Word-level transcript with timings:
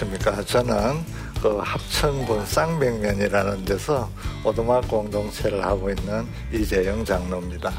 안녕하십니까. 0.00 0.42
저는 0.44 1.04
그 1.42 1.58
합천군 1.58 2.46
쌍백면이라는 2.46 3.64
데서 3.64 4.10
오두막 4.44 4.88
공동체를 4.88 5.64
하고 5.64 5.90
있는 5.90 6.26
이재영 6.52 7.04
장로입니다. 7.04 7.72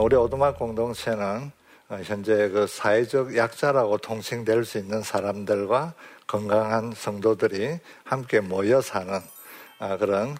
우리 0.00 0.16
오두막 0.16 0.58
공동체는 0.58 1.52
어, 1.90 2.00
현재 2.04 2.48
그 2.48 2.66
사회적 2.66 3.36
약자라고 3.36 3.98
통칭될 3.98 4.64
수 4.64 4.78
있는 4.78 5.02
사람들과 5.02 5.92
건강한 6.26 6.94
성도들이 6.96 7.78
함께 8.04 8.40
모여 8.40 8.80
사는 8.80 9.20
어, 9.78 9.96
그런 9.98 10.38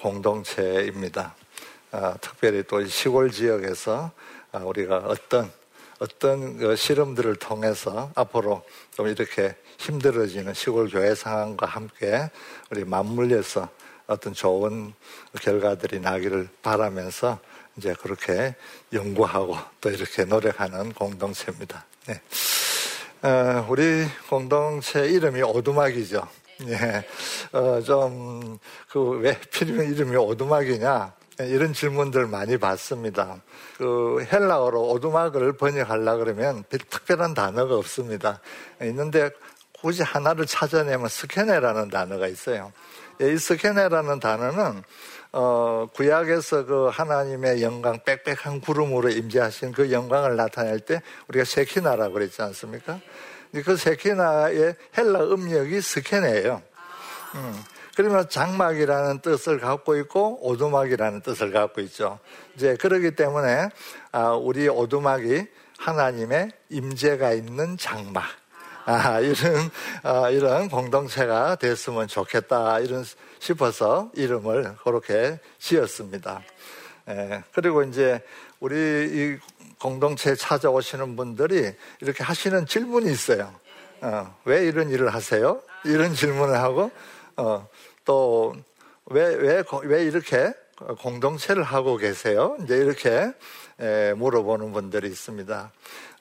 공동체입니다. 0.00 1.34
특별히 2.20 2.62
또 2.62 2.84
시골 2.86 3.30
지역에서 3.30 4.10
우리가 4.52 4.98
어떤 5.06 5.50
어떤 5.98 6.56
그 6.56 6.74
실험들을 6.74 7.36
통해서 7.36 8.10
앞으로 8.14 8.62
좀 8.90 9.08
이렇게 9.08 9.54
힘들어지는 9.78 10.54
시골 10.54 10.88
교회 10.88 11.14
상황과 11.14 11.66
함께 11.66 12.30
우리 12.70 12.84
맞물려서 12.84 13.68
어떤 14.06 14.32
좋은 14.32 14.94
결과들이 15.40 16.00
나기를 16.00 16.48
바라면서 16.62 17.38
이제 17.76 17.94
그렇게 18.00 18.54
연구하고 18.92 19.56
또 19.80 19.90
이렇게 19.90 20.24
노력하는 20.24 20.92
공동체입니다. 20.92 21.84
네. 22.06 22.20
어, 23.22 23.66
우리 23.68 24.04
공동체 24.28 25.06
이름이 25.06 25.42
오두막이죠. 25.42 26.26
예. 26.68 27.04
어, 27.52 27.80
좀, 27.80 28.58
그, 28.88 29.18
왜 29.20 29.38
필요 29.50 29.82
이름이 29.82 30.16
오두막이냐? 30.16 31.14
이런 31.40 31.72
질문들 31.72 32.26
많이 32.26 32.58
받습니다. 32.58 33.40
그 33.78 34.24
헬라어로 34.30 34.90
오두막을 34.90 35.56
번역하려 35.56 36.16
그러면 36.18 36.64
특별한 36.68 37.34
단어가 37.34 37.76
없습니다. 37.76 38.40
있는데 38.82 39.30
굳이 39.82 40.02
하나를 40.02 40.46
찾아내면 40.46 41.08
스케네라는 41.08 41.90
단어가 41.90 42.28
있어요. 42.28 42.72
이 43.20 43.36
스케네라는 43.36 44.20
단어는 44.20 44.82
어, 45.32 45.88
구약에서 45.94 46.66
그 46.66 46.88
하나님의 46.88 47.62
영광 47.62 47.98
빽빽한 48.04 48.60
구름으로 48.60 49.10
임재하신 49.10 49.72
그 49.72 49.90
영광을 49.90 50.36
나타낼 50.36 50.80
때 50.80 51.02
우리가 51.28 51.44
세키나라고 51.44 52.14
그랬지 52.14 52.40
않습니까? 52.42 53.00
그 53.64 53.76
세키나의 53.76 54.76
헬라 54.96 55.24
음력이 55.24 55.80
스케네예요. 55.80 56.62
음. 57.34 57.64
그러면 57.94 58.28
장막이라는 58.28 59.20
뜻을 59.20 59.58
갖고 59.58 59.96
있고 59.98 60.38
오두막이라는 60.46 61.20
뜻을 61.20 61.50
갖고 61.50 61.80
있죠. 61.82 62.18
이제 62.54 62.76
그러기 62.76 63.16
때문에 63.16 63.68
아, 64.12 64.30
우리 64.30 64.68
오두막이 64.68 65.46
하나님의 65.78 66.52
임재가 66.70 67.32
있는 67.32 67.76
장막. 67.76 68.41
아, 68.84 69.20
이런, 69.20 69.70
아, 70.02 70.30
이런 70.30 70.68
공동체가 70.68 71.56
됐으면 71.56 72.08
좋겠다. 72.08 72.80
이런 72.80 73.04
싶어서 73.38 74.10
이름을 74.14 74.76
그렇게 74.82 75.38
지었습니다. 75.58 76.42
예, 77.08 77.42
그리고 77.52 77.82
이제 77.82 78.22
우리 78.60 78.76
이 78.76 79.38
공동체에 79.78 80.34
찾아오시는 80.34 81.16
분들이 81.16 81.72
이렇게 82.00 82.22
하시는 82.22 82.66
질문이 82.66 83.10
있어요. 83.10 83.52
어, 84.00 84.36
왜 84.44 84.66
이런 84.66 84.90
일을 84.90 85.12
하세요? 85.12 85.60
이런 85.84 86.14
질문을 86.14 86.56
하고, 86.56 86.90
어, 87.36 87.68
또, 88.04 88.54
왜, 89.06 89.34
왜, 89.34 89.64
왜 89.82 90.04
이렇게 90.04 90.52
공동체를 91.00 91.62
하고 91.62 91.96
계세요? 91.96 92.56
이제 92.62 92.76
이렇게 92.76 93.32
예, 93.80 94.14
물어보는 94.16 94.72
분들이 94.72 95.08
있습니다. 95.08 95.72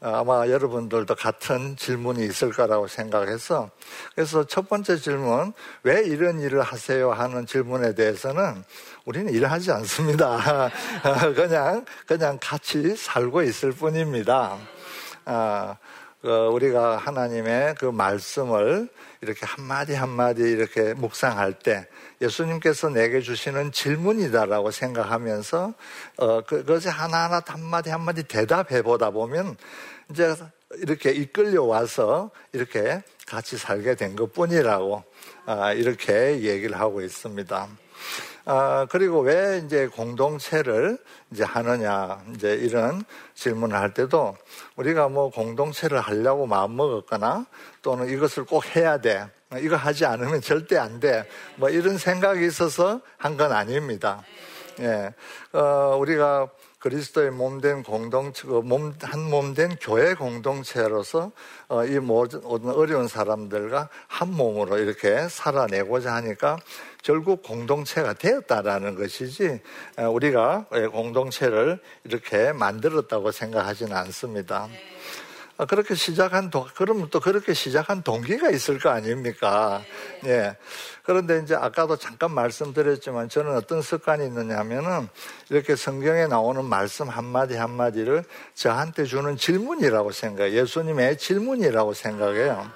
어, 0.02 0.16
아마 0.16 0.48
여러분들도 0.48 1.14
같은 1.16 1.76
질문이 1.78 2.26
있을 2.26 2.52
거라고 2.52 2.88
생각해서 2.88 3.70
그래서 4.16 4.44
첫 4.46 4.68
번째 4.68 4.98
질문 4.98 5.54
왜 5.84 6.04
이런 6.04 6.42
일을 6.42 6.64
하세요 6.64 7.12
하는 7.12 7.46
질문에 7.46 7.94
대해서는 7.94 8.64
우리는 9.06 9.32
일을 9.32 9.52
하지 9.52 9.72
않습니다. 9.72 10.72
그냥 11.36 11.86
그냥 12.08 12.38
같이 12.42 12.96
살고 12.96 13.44
있을 13.44 13.72
뿐입니다. 13.72 14.58
아, 16.24 16.28
그 16.28 16.30
우리가 16.54 16.98
하나님의 16.98 17.76
그 17.80 17.86
말씀을 17.86 18.90
이렇게 19.22 19.46
한마디 19.46 19.94
한마디 19.94 20.44
이렇게 20.44 20.94
묵상할 20.94 21.54
때 21.60 21.88
예수님께서 22.22 22.90
내게 22.90 23.22
주시는 23.22 23.72
질문이다라고 23.72 24.70
생각하면서 24.72 25.74
어, 26.18 26.42
그것이 26.42 26.90
하나하나 26.90 27.42
한마디 27.46 27.90
한마디 27.90 28.24
대답해 28.24 28.82
보다 28.84 29.10
보면 29.10 29.58
이제 30.12 30.36
이렇게 30.78 31.12
이끌려 31.12 31.64
와서 31.64 32.30
이렇게 32.54 33.02
같이 33.28 33.58
살게 33.58 33.96
된 33.96 34.16
것 34.16 34.32
뿐이라고 34.34 35.04
아, 35.46 35.74
이렇게 35.74 36.42
얘기를 36.42 36.80
하고 36.80 37.02
있습니다. 37.02 37.68
아, 38.46 38.88
그리고 38.90 39.20
왜 39.22 39.62
이제 39.64 39.88
공동체를 39.88 40.98
이제 41.32 41.44
하느냐, 41.44 42.24
이제 42.34 42.54
이런 42.56 43.04
질문을 43.36 43.78
할 43.78 43.94
때도 43.94 44.36
우리가 44.76 45.10
뭐 45.10 45.30
공동체를 45.30 46.00
하려고 46.00 46.48
마음먹었거나 46.48 47.46
또는 47.82 48.10
이것을 48.10 48.46
꼭 48.46 48.76
해야 48.76 48.98
돼. 48.98 49.28
이거 49.60 49.76
하지 49.76 50.06
않으면 50.06 50.42
절대 50.42 50.78
안 50.78 51.00
돼. 51.00 51.28
뭐 51.58 51.70
이런 51.70 51.98
생각이 51.98 52.46
있어서 52.46 53.02
한 53.18 53.38
건 53.38 53.52
아닙니다. 53.52 54.24
예. 54.80 55.14
어, 55.54 55.98
우리가 56.00 56.50
그리스도의 56.82 57.30
몸된 57.32 57.84
공동체, 57.84 58.48
그 58.48 58.56
몸, 58.56 58.94
한몸된 59.00 59.78
교회 59.80 60.16
공동체로서 60.16 61.32
어, 61.68 61.86
이 61.86 62.00
모든 62.00 62.44
어려운 62.44 63.08
사람들과 63.08 63.88
한 64.08 64.32
몸으로 64.32 64.80
이렇게 64.80 65.30
살아내고자 65.30 66.16
하니까 66.16 66.58
결국 67.04 67.44
공동체가 67.44 68.14
되었다라는 68.14 68.96
것이지 68.96 69.62
우리가 69.98 70.66
공동체를 70.92 71.80
이렇게 72.04 72.52
만들었다고 72.52 73.32
생각하지는 73.32 73.96
않습니다. 73.96 74.68
아, 74.68 75.31
그렇게 75.66 75.96
시작한 75.96 76.50
동, 76.50 76.66
그러면 76.76 77.10
또 77.12 77.20
그렇게 77.20 77.54
시작한 77.54 78.02
동기가 78.02 78.50
있을 78.50 78.80
거 78.80 78.90
아닙니까? 78.90 79.82
예. 80.26 80.56
그런데 81.04 81.40
이제 81.44 81.56
아까도 81.56 81.98
잠깐 81.98 82.32
말씀드렸지만 82.32 83.30
저는 83.30 83.56
어떤 83.56 83.82
습관이 83.82 84.26
있느냐 84.26 84.58
하면은 84.60 85.08
이렇게 85.50 85.76
성경에 85.76 86.28
나오는 86.28 86.64
말씀 86.66 87.10
한마디 87.10 87.56
한마디를 87.56 88.24
저한테 88.56 89.06
주는 89.06 89.38
질문이라고 89.38 90.12
생각해요. 90.12 90.62
예수님의 90.62 91.18
질문이라고 91.18 91.94
생각해요. 91.94 92.72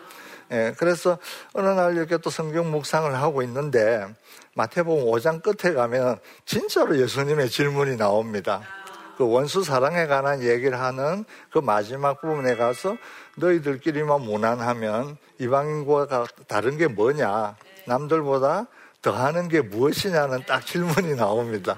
예. 0.52 0.74
그래서 0.78 1.18
어느 1.54 1.68
날 1.70 1.96
이렇게 1.96 2.18
또 2.18 2.30
성경 2.30 2.70
묵상을 2.72 3.14
하고 3.16 3.42
있는데 3.42 4.06
마태복음 4.54 5.06
5장 5.06 5.42
끝에 5.42 5.74
가면 5.74 6.20
진짜로 6.46 6.98
예수님의 7.00 7.50
질문이 7.50 7.98
나옵니다. 7.98 8.62
그 9.18 9.30
원수 9.30 9.64
사랑에 9.64 10.08
관한 10.08 10.42
얘기를 10.42 10.80
하는 10.80 11.26
그 11.52 11.60
마지막 11.60 12.22
부분에 12.22 12.56
가서 12.56 12.98
너희들끼리만 13.38 14.22
무난하면 14.22 15.18
이방인과 15.40 16.28
다른 16.48 16.78
게 16.78 16.88
뭐냐? 16.88 17.56
남들보다 17.86 18.68
더 19.02 19.12
하는 19.12 19.48
게 19.48 19.62
무엇이냐는 19.62 20.44
딱 20.48 20.66
질문이 20.66 21.16
나옵니다. 21.16 21.78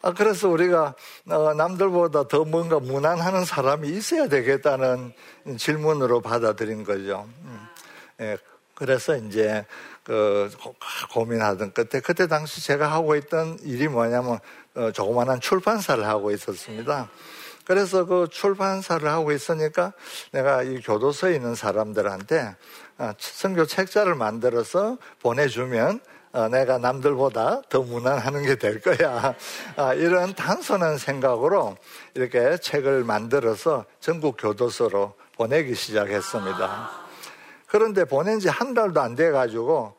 아, 0.00 0.12
그래서 0.12 0.48
우리가 0.48 0.94
어, 1.28 1.54
남들보다 1.54 2.28
더 2.28 2.44
뭔가 2.44 2.78
무난하는 2.78 3.44
사람이 3.44 3.88
있어야 3.88 4.28
되겠다는 4.28 5.12
질문으로 5.56 6.20
받아들인 6.20 6.84
거죠. 6.84 7.28
음. 7.44 7.68
예, 8.20 8.38
그래서 8.74 9.16
이제 9.16 9.66
그 10.04 10.48
고민하던 11.12 11.72
끝에 11.72 12.00
그때 12.00 12.26
당시 12.28 12.64
제가 12.64 12.90
하고 12.90 13.16
있던 13.16 13.58
일이 13.62 13.88
뭐냐면 13.88 14.34
어, 14.34 14.38
조그마한 14.92 15.40
출판사를 15.40 16.04
하고 16.06 16.30
있었습니다. 16.30 17.08
그래서 17.64 18.06
그 18.06 18.28
출판사를 18.30 19.06
하고 19.08 19.30
있으니까 19.32 19.92
내가 20.32 20.62
이 20.62 20.80
교도소에 20.80 21.34
있는 21.34 21.54
사람들한테 21.54 22.56
어, 22.98 23.12
성교 23.18 23.66
책자를 23.66 24.14
만들어서 24.14 24.96
보내주면 25.20 26.00
어, 26.32 26.48
내가 26.48 26.78
남들보다 26.78 27.62
더 27.68 27.82
무난하는 27.82 28.42
게 28.44 28.56
될 28.56 28.80
거야. 28.80 29.34
아, 29.76 29.94
이런 29.94 30.34
단순한 30.34 30.98
생각으로 30.98 31.76
이렇게 32.14 32.58
책을 32.58 33.04
만들어서 33.04 33.84
전국 34.00 34.36
교도소로 34.38 35.14
보내기 35.36 35.74
시작했습니다. 35.74 36.90
그런데 37.66 38.04
보낸 38.04 38.40
지 38.40 38.48
한 38.48 38.74
달도 38.74 39.00
안 39.00 39.14
돼가지고, 39.14 39.94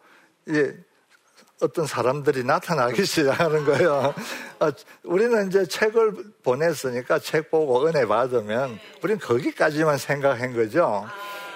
어떤 1.62 1.86
사람들이 1.86 2.44
나타나기 2.44 3.04
시작하는 3.06 3.66
거예요. 3.66 4.14
아, 4.60 4.72
우리는 5.04 5.48
이제 5.48 5.66
책을 5.66 6.14
보냈으니까 6.44 7.20
책 7.20 7.52
보고 7.52 7.86
은혜 7.86 8.06
받으면 8.06 8.80
우리는 9.04 9.20
거기까지만 9.20 9.98
생각한 9.98 10.56
거죠. 10.56 11.06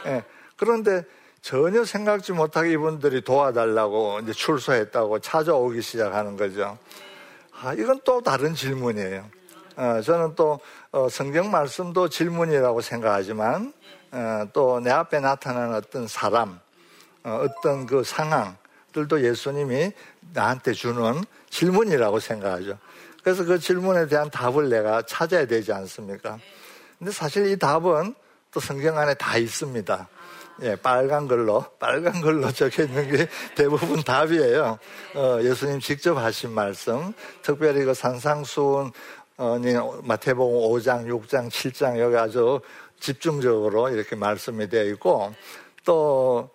예. 0.05 0.23
그런데 0.57 1.03
전혀 1.41 1.83
생각지 1.83 2.31
못하게 2.31 2.71
이분들이 2.71 3.21
도와달라고 3.21 4.19
이제 4.23 4.33
출소했다고 4.33 5.19
찾아오기 5.19 5.81
시작하는 5.81 6.37
거죠. 6.37 6.77
아, 7.61 7.73
이건 7.73 7.99
또 8.03 8.21
다른 8.21 8.55
질문이에요. 8.55 9.25
어, 9.75 10.01
저는 10.01 10.35
또 10.35 10.59
어, 10.91 11.09
성경 11.09 11.49
말씀도 11.49 12.09
질문이라고 12.09 12.81
생각하지만 12.81 13.73
어, 14.11 14.47
또내 14.53 14.91
앞에 14.91 15.19
나타나는 15.19 15.75
어떤 15.75 16.07
사람, 16.07 16.59
어, 17.23 17.43
어떤 17.43 17.87
그 17.87 18.03
상황 18.03 18.55
들도 18.93 19.23
예수님이 19.23 19.91
나한테 20.33 20.73
주는 20.73 21.21
질문이라고 21.49 22.19
생각하죠. 22.19 22.77
그래서 23.23 23.43
그 23.45 23.59
질문에 23.59 24.07
대한 24.07 24.29
답을 24.29 24.69
내가 24.69 25.01
찾아야 25.01 25.45
되지 25.45 25.73
않습니까? 25.73 26.39
근데 26.97 27.11
사실 27.11 27.47
이 27.47 27.57
답은 27.57 28.15
또 28.51 28.59
성경 28.59 28.97
안에 28.97 29.15
다 29.15 29.37
있습니다. 29.37 30.07
예, 30.61 30.75
빨간 30.75 31.27
걸로, 31.27 31.65
빨간 31.79 32.21
걸로 32.21 32.51
적혀 32.51 32.83
있는 32.83 33.09
게 33.11 33.27
대부분 33.55 34.03
답이에요. 34.03 34.77
어, 35.15 35.39
예수님 35.41 35.79
직접 35.79 36.17
하신 36.17 36.51
말씀, 36.51 37.13
특별히 37.41 37.83
그 37.83 37.93
산상수훈, 37.93 38.91
어, 39.37 39.59
마태복음 40.03 40.69
5장, 40.69 41.07
6장, 41.07 41.49
7장 41.49 41.99
여기 41.99 42.15
아주 42.15 42.61
집중적으로 42.99 43.89
이렇게 43.89 44.15
말씀이 44.15 44.69
되어 44.69 44.83
있고, 44.85 45.33
또, 45.83 46.51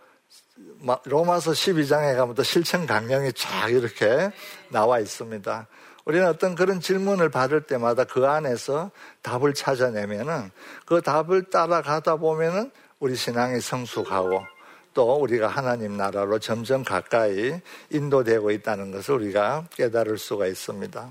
로마서 1.04 1.52
12장에 1.52 2.16
가면 2.16 2.34
또 2.34 2.42
실천 2.42 2.86
강령이 2.86 3.32
쫙 3.32 3.68
이렇게 3.70 4.30
나와 4.68 5.00
있습니다. 5.00 5.66
우리는 6.04 6.26
어떤 6.26 6.54
그런 6.54 6.80
질문을 6.80 7.28
받을 7.28 7.62
때마다 7.62 8.04
그 8.04 8.26
안에서 8.26 8.90
답을 9.22 9.52
찾아내면은 9.54 10.50
그 10.86 11.02
답을 11.02 11.50
따라가다 11.50 12.16
보면은 12.16 12.70
우리 12.98 13.14
신앙이 13.14 13.60
성숙하고 13.60 14.42
또 14.94 15.16
우리가 15.16 15.48
하나님 15.48 15.96
나라로 15.96 16.38
점점 16.38 16.82
가까이 16.82 17.60
인도되고 17.90 18.50
있다는 18.50 18.90
것을 18.90 19.14
우리가 19.16 19.66
깨달을 19.74 20.18
수가 20.18 20.46
있습니다. 20.46 21.10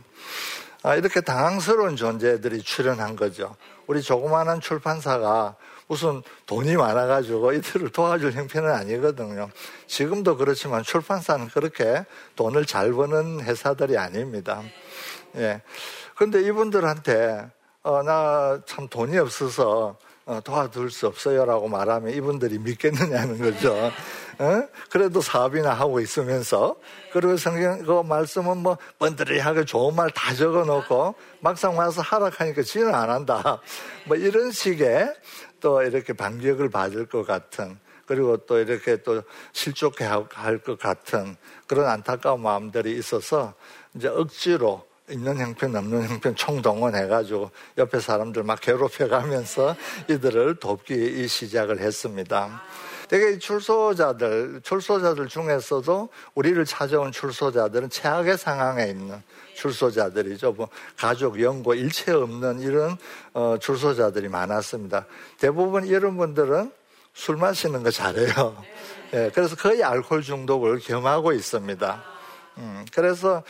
아, 0.84 0.96
이렇게 0.96 1.22
당황스러운 1.22 1.96
존재들이 1.96 2.62
출연한 2.64 3.16
거죠. 3.16 3.56
우리 3.88 4.02
조그마한 4.02 4.62
출판사가 4.62 5.56
무슨 5.88 6.22
돈이 6.46 6.76
많아가지고 6.76 7.54
이들을 7.54 7.90
도와줄 7.90 8.34
형편은 8.34 8.70
아니거든요. 8.72 9.50
지금도 9.88 10.38
그렇지만 10.38 10.84
출판사는 10.84 11.48
그렇게 11.50 12.06
돈을 12.36 12.66
잘 12.66 12.92
버는 12.92 13.42
회사들이 13.42 13.98
아닙니다. 13.98 14.62
예. 15.38 15.62
근데 16.16 16.42
이분들한테, 16.42 17.50
어, 17.84 18.04
나 18.04 18.60
참 18.66 18.88
돈이 18.90 19.18
없어서 19.18 19.98
어, 20.26 20.42
도와줄 20.44 20.92
수 20.92 21.08
없어요라고 21.08 21.70
말하면 21.70 22.14
이분들이 22.14 22.60
믿겠느냐는 22.60 23.38
거죠. 23.40 23.74
어? 24.40 24.68
그래도 24.92 25.22
사업이나 25.22 25.72
하고 25.74 26.02
있으면서 26.02 26.76
그리고 27.14 27.38
성경 27.38 27.82
그 27.84 28.02
말씀은 28.04 28.58
뭐 28.58 28.78
번들이하게 29.00 29.64
좋은 29.64 29.96
말 29.96 30.10
다 30.10 30.34
적어놓고 30.34 31.16
막상 31.40 31.78
와서 31.78 32.02
하락하니까 32.02 32.62
지는 32.64 32.94
안 32.94 33.10
한다. 33.10 33.62
뭐 34.04 34.18
이런 34.18 34.52
식의 34.52 35.14
또 35.60 35.82
이렇게 35.82 36.14
반격을 36.14 36.70
받을 36.70 37.06
것 37.06 37.26
같은 37.26 37.78
그리고 38.06 38.38
또 38.38 38.58
이렇게 38.58 39.02
또 39.04 39.22
실족해 39.52 40.06
할 40.06 40.60
것 40.60 40.80
같은 40.80 41.36
그런 41.68 41.88
안타까운 41.88 42.42
마음들이 42.42 42.98
있어서 42.98 43.54
이제 43.94 44.08
억지로 44.08 44.86
있는 45.10 45.38
형편 45.38 45.76
없는 45.76 46.08
형편 46.08 46.36
총동원해가지고 46.36 47.52
옆에 47.78 48.00
사람들 48.00 48.44
막 48.44 48.60
괴롭혀가면서 48.60 49.76
이들을 50.10 50.56
돕기 50.56 51.28
시작을 51.28 51.80
했습니다. 51.80 52.62
되게 53.08 53.38
출소자들, 53.38 54.62
출소자들 54.64 55.28
중에서도 55.28 56.10
우리를 56.36 56.64
찾아온 56.66 57.12
출소자들은 57.12 57.90
최악의 57.90 58.38
상황에 58.38 58.88
있는 58.88 59.22
출소자들이죠. 59.56 60.54
뭐 60.54 60.70
가족, 60.98 61.42
연고, 61.42 61.74
일체 61.74 62.12
없는 62.12 62.60
이런 62.60 62.98
어, 63.34 63.58
출소자들이 63.60 64.28
많았습니다. 64.28 65.06
대부분 65.40 65.86
이런 65.86 66.18
분들은 66.18 66.72
술 67.14 67.38
마시는 67.38 67.84
거 67.84 67.90
잘해요. 67.90 68.62
예, 69.14 69.32
그래서 69.34 69.56
거의 69.56 69.84
알코올 69.84 70.22
중독을 70.22 70.80
겸하고 70.80 71.32
있습니다. 71.32 72.04
음, 72.58 72.86
그래서 72.94 73.44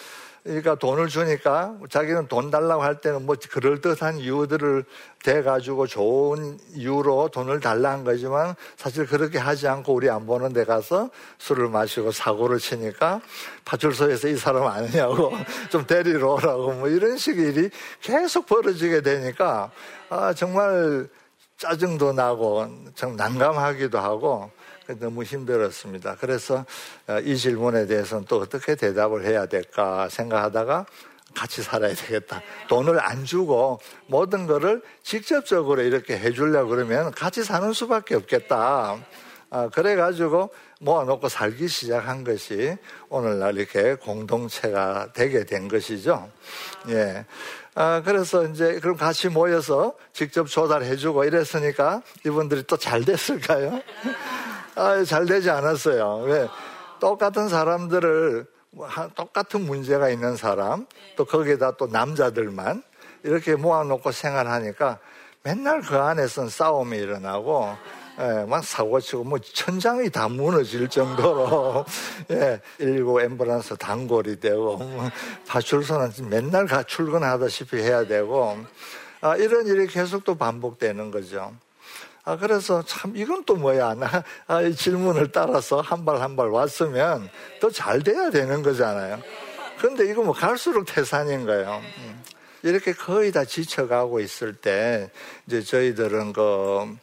그러니까 0.47 0.75
돈을 0.75 1.09
주니까 1.09 1.75
자기는 1.89 2.29
돈 2.29 2.49
달라고 2.49 2.81
할 2.81 3.01
때는 3.01 3.25
뭐 3.25 3.35
그럴듯한 3.49 4.19
이유들을 4.19 4.85
대가지고 5.21 5.87
좋은 5.87 6.57
이유로 6.73 7.27
돈을 7.33 7.59
달라는 7.59 8.05
거지만 8.05 8.55
사실 8.77 9.05
그렇게 9.05 9.39
하지 9.39 9.67
않고 9.67 9.93
우리 9.93 10.09
안 10.09 10.25
보는 10.25 10.53
데 10.53 10.63
가서 10.63 11.09
술을 11.37 11.67
마시고 11.67 12.13
사고를 12.13 12.59
치니까 12.59 13.19
파출소에서 13.65 14.29
이 14.29 14.37
사람 14.37 14.65
아니냐고 14.67 15.33
좀 15.69 15.85
데리러 15.85 16.35
오라고 16.35 16.71
뭐 16.71 16.87
이런 16.87 17.17
식의 17.17 17.47
일이 17.49 17.69
계속 17.99 18.45
벌어지게 18.45 19.01
되니까 19.01 19.69
아, 20.09 20.33
정말 20.33 21.09
짜증도 21.57 22.13
나고 22.13 22.67
좀 22.95 23.17
난감하기도 23.17 23.99
하고 23.99 24.49
너무 24.95 25.23
힘들었습니다. 25.23 26.17
그래서 26.19 26.65
어, 27.07 27.19
이 27.19 27.37
질문에 27.37 27.85
대해서는 27.87 28.25
또 28.27 28.37
어떻게 28.39 28.75
대답을 28.75 29.25
해야 29.25 29.45
될까 29.45 30.07
생각하다가 30.09 30.85
같이 31.35 31.61
살아야 31.61 31.93
되겠다. 31.93 32.41
돈을 32.67 32.99
안 32.99 33.25
주고 33.25 33.79
모든 34.07 34.47
거를 34.47 34.81
직접적으로 35.03 35.81
이렇게 35.81 36.17
해주려고 36.17 36.69
그러면 36.69 37.11
같이 37.11 37.43
사는 37.43 37.71
수밖에 37.73 38.15
없겠다. 38.15 38.97
아, 39.49 39.69
그래가지고 39.69 40.49
모아놓고 40.81 41.29
살기 41.29 41.67
시작한 41.67 42.23
것이 42.23 42.75
오늘날 43.09 43.57
이렇게 43.57 43.95
공동체가 43.95 45.09
되게 45.13 45.45
된 45.45 45.67
것이죠. 45.67 46.29
예. 46.89 47.25
아, 47.75 48.01
그래서 48.03 48.43
이제 48.45 48.79
그럼 48.79 48.97
같이 48.97 49.29
모여서 49.29 49.95
직접 50.11 50.47
조달해주고 50.47 51.23
이랬으니까 51.25 52.01
이분들이 52.25 52.63
또 52.63 52.77
잘 52.77 53.05
됐을까요? 53.05 53.81
아, 54.77 55.03
잘 55.03 55.25
되지 55.25 55.49
않았어요. 55.49 56.23
왜? 56.25 56.47
똑같은 56.99 57.49
사람들을 57.49 58.45
뭐 58.69 58.87
똑같은 59.15 59.65
문제가 59.65 60.09
있는 60.09 60.35
사람 60.35 60.85
또 61.15 61.25
거기에다 61.25 61.71
또 61.77 61.87
남자들만 61.87 62.83
이렇게 63.23 63.55
모아놓고 63.55 64.11
생활하니까 64.11 64.99
맨날 65.41 65.81
그 65.81 65.97
안에서는 65.97 66.49
싸움이 66.49 66.95
일어나고 66.95 67.75
예, 68.19 68.45
막 68.45 68.63
사고치고 68.63 69.23
뭐 69.23 69.39
천장이 69.39 70.09
다 70.09 70.27
무너질 70.27 70.87
정도로 70.87 71.85
예, 72.31 72.61
119 72.77 73.13
앰뷸런스 73.13 73.79
단골이 73.79 74.39
되고 74.39 74.77
뭐 74.77 75.09
파출소는 75.47 76.29
맨날 76.29 76.67
가 76.67 76.83
출근하다시피 76.83 77.77
해야 77.77 78.05
되고 78.05 78.57
아, 79.21 79.35
이런 79.37 79.65
일이 79.65 79.87
계속 79.87 80.23
또 80.23 80.35
반복되는 80.35 81.09
거죠. 81.11 81.53
아, 82.27 82.35
그래서 82.35 82.83
참, 82.83 83.15
이건 83.15 83.45
또 83.45 83.55
뭐야. 83.55 83.93
나, 83.93 84.21
아, 84.47 84.61
이 84.61 84.75
질문을 84.75 85.31
따라서 85.31 85.79
한 85.79 86.03
발 86.03 86.19
한 86.19 86.35
발 86.35 86.49
왔으면 86.49 87.29
더 87.61 87.71
잘 87.71 88.03
돼야 88.03 88.29
되는 88.29 88.61
거잖아요. 88.63 89.21
근데 89.79 90.09
이거 90.11 90.23
뭐 90.23 90.33
갈수록 90.33 90.83
태산인 90.83 91.45
거예요. 91.45 91.81
음. 91.99 92.23
이렇게 92.63 92.91
거의 92.91 93.31
다 93.31 93.45
지쳐가고 93.45 94.19
있을 94.19 94.53
때, 94.55 95.09
이제 95.47 95.61
저희들은 95.61 96.33
그, 96.33 96.97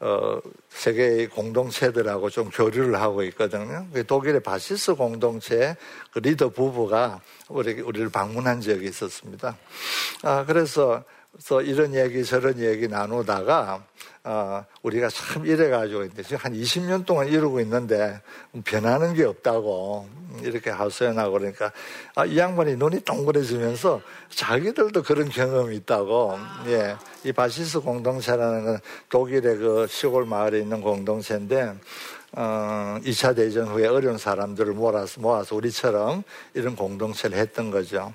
어, 0.00 0.40
세계의 0.70 1.26
공동체들하고 1.28 2.30
좀 2.30 2.48
교류를 2.48 2.98
하고 2.98 3.22
있거든요. 3.24 3.86
그 3.92 4.06
독일의 4.06 4.42
바시스 4.42 4.94
공동체 4.94 5.76
그 6.12 6.18
리더 6.20 6.48
부부가 6.48 7.20
우리, 7.48 7.78
우리를 7.78 8.08
방문한 8.08 8.62
적이 8.62 8.86
있었습니다. 8.86 9.54
아, 10.22 10.44
그래서 10.46 11.04
그래서 11.32 11.62
이런 11.62 11.94
얘기 11.94 12.24
저런 12.24 12.58
얘기 12.58 12.88
나누다가 12.88 13.82
어, 14.24 14.64
우리가 14.82 15.08
참 15.08 15.46
이래가지고 15.46 16.04
이제 16.04 16.22
지금 16.22 16.36
한 16.36 16.52
20년 16.52 17.06
동안 17.06 17.26
이러고 17.26 17.58
있는데 17.60 18.20
변하는 18.64 19.14
게 19.14 19.24
없다고 19.24 20.06
이렇게 20.42 20.68
하소연하고 20.68 21.32
그러니까 21.32 21.72
아, 22.14 22.26
이 22.26 22.36
양반이 22.36 22.76
눈이 22.76 23.00
동그래지면서 23.00 24.02
자기들도 24.28 25.02
그런 25.02 25.30
경험이 25.30 25.76
있다고 25.76 26.38
예, 26.66 26.96
이 27.24 27.32
바시스 27.32 27.80
공동체라는 27.80 28.64
건 28.64 28.78
독일의 29.08 29.56
그 29.56 29.86
시골 29.88 30.26
마을에 30.26 30.60
있는 30.60 30.82
공동체인데 30.82 31.74
어, 32.34 32.98
2차 33.04 33.34
대전 33.34 33.68
후에 33.68 33.86
어려운 33.86 34.18
사람들을 34.18 34.74
모아서, 34.74 35.20
모아서 35.20 35.56
우리처럼 35.56 36.24
이런 36.54 36.76
공동체를 36.76 37.38
했던 37.38 37.70
거죠. 37.70 38.12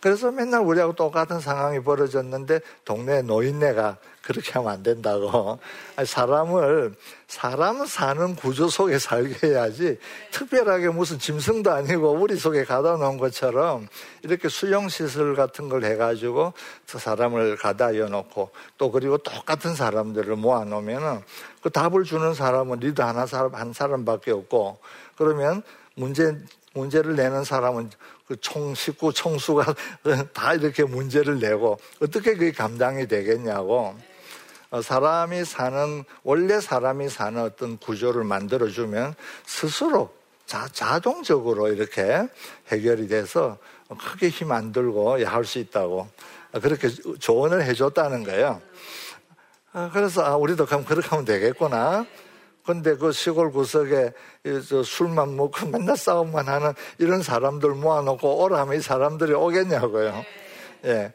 그래서 0.00 0.30
맨날 0.30 0.60
우리하고 0.60 0.94
똑같은 0.94 1.40
상황이 1.40 1.80
벌어졌는데 1.80 2.60
동네 2.84 3.22
노인네가 3.22 3.98
그렇게 4.22 4.52
하면 4.52 4.72
안 4.72 4.82
된다고. 4.82 5.58
사람을, 6.04 6.94
사람 7.26 7.84
사는 7.86 8.34
구조 8.36 8.68
속에 8.68 8.98
살게 8.98 9.48
해야지 9.48 9.98
특별하게 10.30 10.88
무슨 10.88 11.18
짐승도 11.18 11.70
아니고 11.70 12.12
우리 12.12 12.36
속에 12.36 12.64
가다 12.64 12.96
놓은 12.96 13.18
것처럼 13.18 13.88
이렇게 14.22 14.48
수용시설 14.48 15.34
같은 15.34 15.68
걸 15.68 15.84
해가지고 15.84 16.52
그 16.90 16.98
사람을 16.98 17.56
가다 17.56 17.96
여놓고 17.96 18.50
또 18.78 18.90
그리고 18.90 19.18
똑같은 19.18 19.74
사람들을 19.74 20.36
모아놓으면은 20.36 21.22
그 21.62 21.70
답을 21.70 22.04
주는 22.04 22.32
사람은 22.34 22.80
리더 22.80 23.04
하나 23.04 23.26
사람, 23.26 23.54
한 23.54 23.72
사람밖에 23.72 24.30
없고 24.30 24.78
그러면 25.16 25.62
문제, 25.94 26.36
문제를 26.74 27.16
내는 27.16 27.44
사람은 27.44 27.90
그총 28.26 28.74
식구 28.74 29.12
총수가 29.12 29.74
다 30.32 30.54
이렇게 30.54 30.84
문제를 30.84 31.40
내고 31.40 31.78
어떻게 32.00 32.34
그게 32.34 32.52
감당이 32.52 33.08
되겠냐고 33.08 33.96
어, 34.70 34.80
사람이 34.82 35.44
사는 35.44 36.04
원래 36.22 36.60
사람이 36.60 37.08
사는 37.08 37.42
어떤 37.42 37.76
구조를 37.78 38.22
만들어 38.22 38.68
주면 38.68 39.14
스스로 39.44 40.14
자, 40.46 40.68
자동적으로 40.72 41.68
이렇게 41.68 42.26
해결이 42.68 43.08
돼서 43.08 43.58
크게 43.98 44.28
힘 44.28 44.52
안 44.52 44.72
들고 44.72 45.24
할수 45.24 45.58
있다고 45.58 46.08
그렇게 46.60 46.88
조언을 46.88 47.62
해줬다는 47.64 48.24
거예요. 48.24 48.60
아, 49.72 49.90
그래서 49.92 50.24
아, 50.24 50.36
우리도 50.36 50.66
그럼 50.66 50.84
그렇게 50.84 51.08
하면 51.08 51.24
되겠구나. 51.24 52.04
근데 52.72 52.96
그 52.96 53.10
시골 53.10 53.50
구석에 53.50 54.12
술만 54.84 55.36
먹고 55.36 55.66
맨날 55.66 55.96
싸움만 55.96 56.46
하는 56.48 56.72
이런 56.98 57.20
사람들 57.20 57.70
모아놓고 57.70 58.42
오라 58.44 58.60
하면 58.60 58.76
이 58.78 58.80
사람들이 58.80 59.34
오겠냐고요. 59.34 60.24
예. 60.84 61.12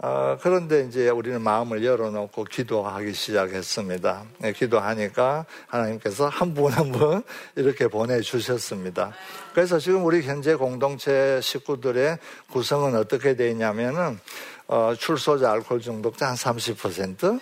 어, 0.00 0.36
그런데 0.40 0.86
이제 0.86 1.08
우리는 1.08 1.40
마음을 1.40 1.84
열어놓고 1.84 2.44
기도하기 2.44 3.14
시작했습니다. 3.14 4.24
예, 4.44 4.52
기도하니까 4.52 5.44
하나님께서 5.66 6.28
한 6.28 6.54
분 6.54 6.70
한 6.72 6.92
분 6.92 7.22
이렇게 7.56 7.88
보내주셨습니다. 7.88 9.12
그래서 9.54 9.78
지금 9.80 10.04
우리 10.04 10.22
현재 10.22 10.54
공동체 10.54 11.40
식구들의 11.42 12.18
구성은 12.52 12.94
어떻게 12.94 13.34
되어 13.34 13.48
있냐면은 13.50 14.20
어, 14.68 14.92
출소자 14.96 15.50
알코올 15.50 15.80
중독자 15.80 16.28
한 16.28 16.34
30%, 16.36 17.40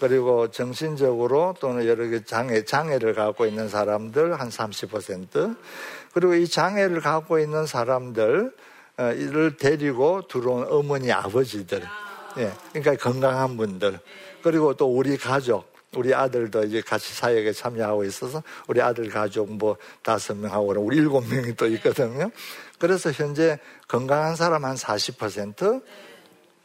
그리고 0.00 0.50
정신적으로 0.50 1.54
또는 1.60 1.86
여러 1.86 2.06
개 2.08 2.24
장애, 2.24 2.64
장애를 2.64 3.14
갖고 3.14 3.46
있는 3.46 3.68
사람들 3.68 4.38
한 4.38 4.48
30%, 4.48 5.56
그리고 6.12 6.34
이 6.34 6.46
장애를 6.46 7.00
갖고 7.00 7.38
있는 7.38 7.66
사람들, 7.66 8.52
어, 8.96 9.12
이를 9.12 9.56
데리고 9.56 10.26
들어온 10.28 10.66
어머니, 10.70 11.10
아버지들, 11.10 11.82
예, 12.38 12.52
그러니까 12.72 12.96
건강한 12.96 13.56
분들, 13.56 13.98
그리고 14.42 14.74
또 14.74 14.86
우리 14.86 15.16
가족, 15.16 15.72
우리 15.96 16.14
아들도 16.14 16.64
이제 16.64 16.80
같이 16.80 17.14
사역에 17.14 17.52
참여하고 17.52 18.04
있어서 18.04 18.42
우리 18.66 18.82
아들 18.82 19.08
가족 19.08 19.52
뭐 19.52 19.76
다섯 20.02 20.36
명하고 20.36 20.72
우리 20.80 20.96
일곱 20.96 21.26
명이 21.28 21.54
또 21.54 21.66
있거든요. 21.66 22.30
그래서 22.78 23.10
현재 23.12 23.58
건강한 23.88 24.36
사람 24.36 24.64
한 24.64 24.74
40%, 24.74 25.82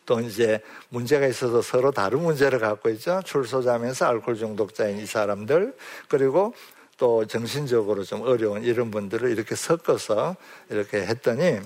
또 0.10 0.20
이제 0.22 0.60
문제가 0.89 1.28
있어서 1.28 1.62
서로 1.62 1.92
다른 1.92 2.24
문제를 2.24 2.58
갖고 2.58 2.89
있죠. 2.89 3.22
출소자면서 3.25 4.08
알코올 4.08 4.38
중독자인 4.38 4.98
이 4.98 5.06
사람들 5.06 5.75
그리고 6.08 6.56
또 6.98 7.28
정신적으로 7.28 8.04
좀 8.04 8.24
어려운 8.24 8.63
이런 8.63 8.89
분들을 8.89 9.30
이렇게 9.30 9.54
섞어서 9.54 10.36
이렇게 10.72 11.01
했더니 11.06 11.60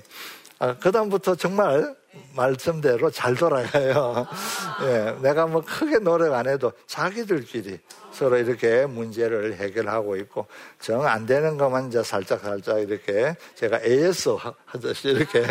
아, 0.59 0.77
그다음부터 0.77 1.35
정말 1.35 1.95
말씀대로 2.35 3.09
잘 3.09 3.35
돌아가요. 3.35 4.27
예, 4.85 5.15
내가 5.21 5.47
뭐 5.47 5.61
크게 5.65 5.99
노력 5.99 6.33
안 6.33 6.47
해도 6.47 6.71
자기들끼리 6.85 7.79
서로 8.11 8.37
이렇게 8.37 8.85
문제를 8.85 9.55
해결하고 9.55 10.15
있고 10.17 10.45
정 10.79 11.01
안 11.01 11.25
되는 11.25 11.57
것만 11.57 11.87
이제 11.87 12.03
살짝 12.03 12.41
살짝 12.41 12.79
이렇게 12.79 13.35
제가 13.55 13.81
AS 13.83 14.37
하듯이 14.65 15.09
이렇게 15.09 15.43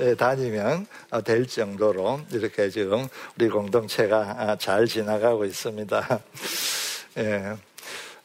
예, 0.00 0.14
다니면 0.14 0.86
될 1.24 1.46
정도로 1.46 2.20
이렇게 2.32 2.68
지금 2.68 3.08
우리 3.38 3.48
공동체가 3.48 4.34
아, 4.38 4.56
잘 4.56 4.86
지나가고 4.86 5.46
있습니다. 5.46 6.20
예. 7.18 7.56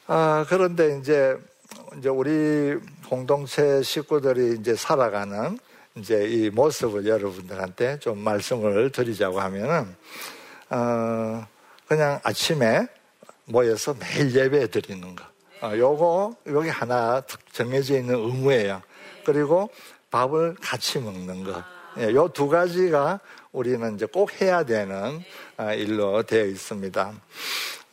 아, 0.08 0.46
그런데 0.50 0.98
이제 1.00 1.38
이제 1.98 2.10
우리 2.10 2.78
공동체 3.08 3.82
식구들이 3.82 4.58
이제 4.60 4.76
살아가는 4.76 5.58
이제 5.98 6.28
이 6.28 6.50
모습을 6.50 7.06
여러분들한테 7.06 8.00
좀 8.00 8.20
말씀을 8.20 8.92
드리자고 8.92 9.40
하면은 9.40 9.96
어, 10.70 11.48
그냥 11.88 12.20
아침에 12.24 12.88
모여서 13.46 13.96
매일 14.00 14.36
예배 14.36 14.68
드리는 14.72 15.16
거. 15.16 15.24
어, 15.62 15.78
요거 15.78 16.36
여기 16.48 16.70
하나 16.70 17.22
정해져 17.54 17.98
있는 17.98 18.16
의무예요. 18.16 18.82
그리고 19.24 19.70
밥을 20.12 20.56
같이 20.62 21.00
먹는 21.00 21.44
거. 21.46 21.64
예, 21.98 22.14
요두 22.14 22.50
가지가 22.50 23.22
우리는 23.54 23.96
이제 23.96 24.06
꼭 24.06 24.42
해야 24.42 24.64
되는 24.64 25.24
아, 25.56 25.74
일로 25.74 26.24
되어 26.24 26.46
있습니다. 26.46 27.14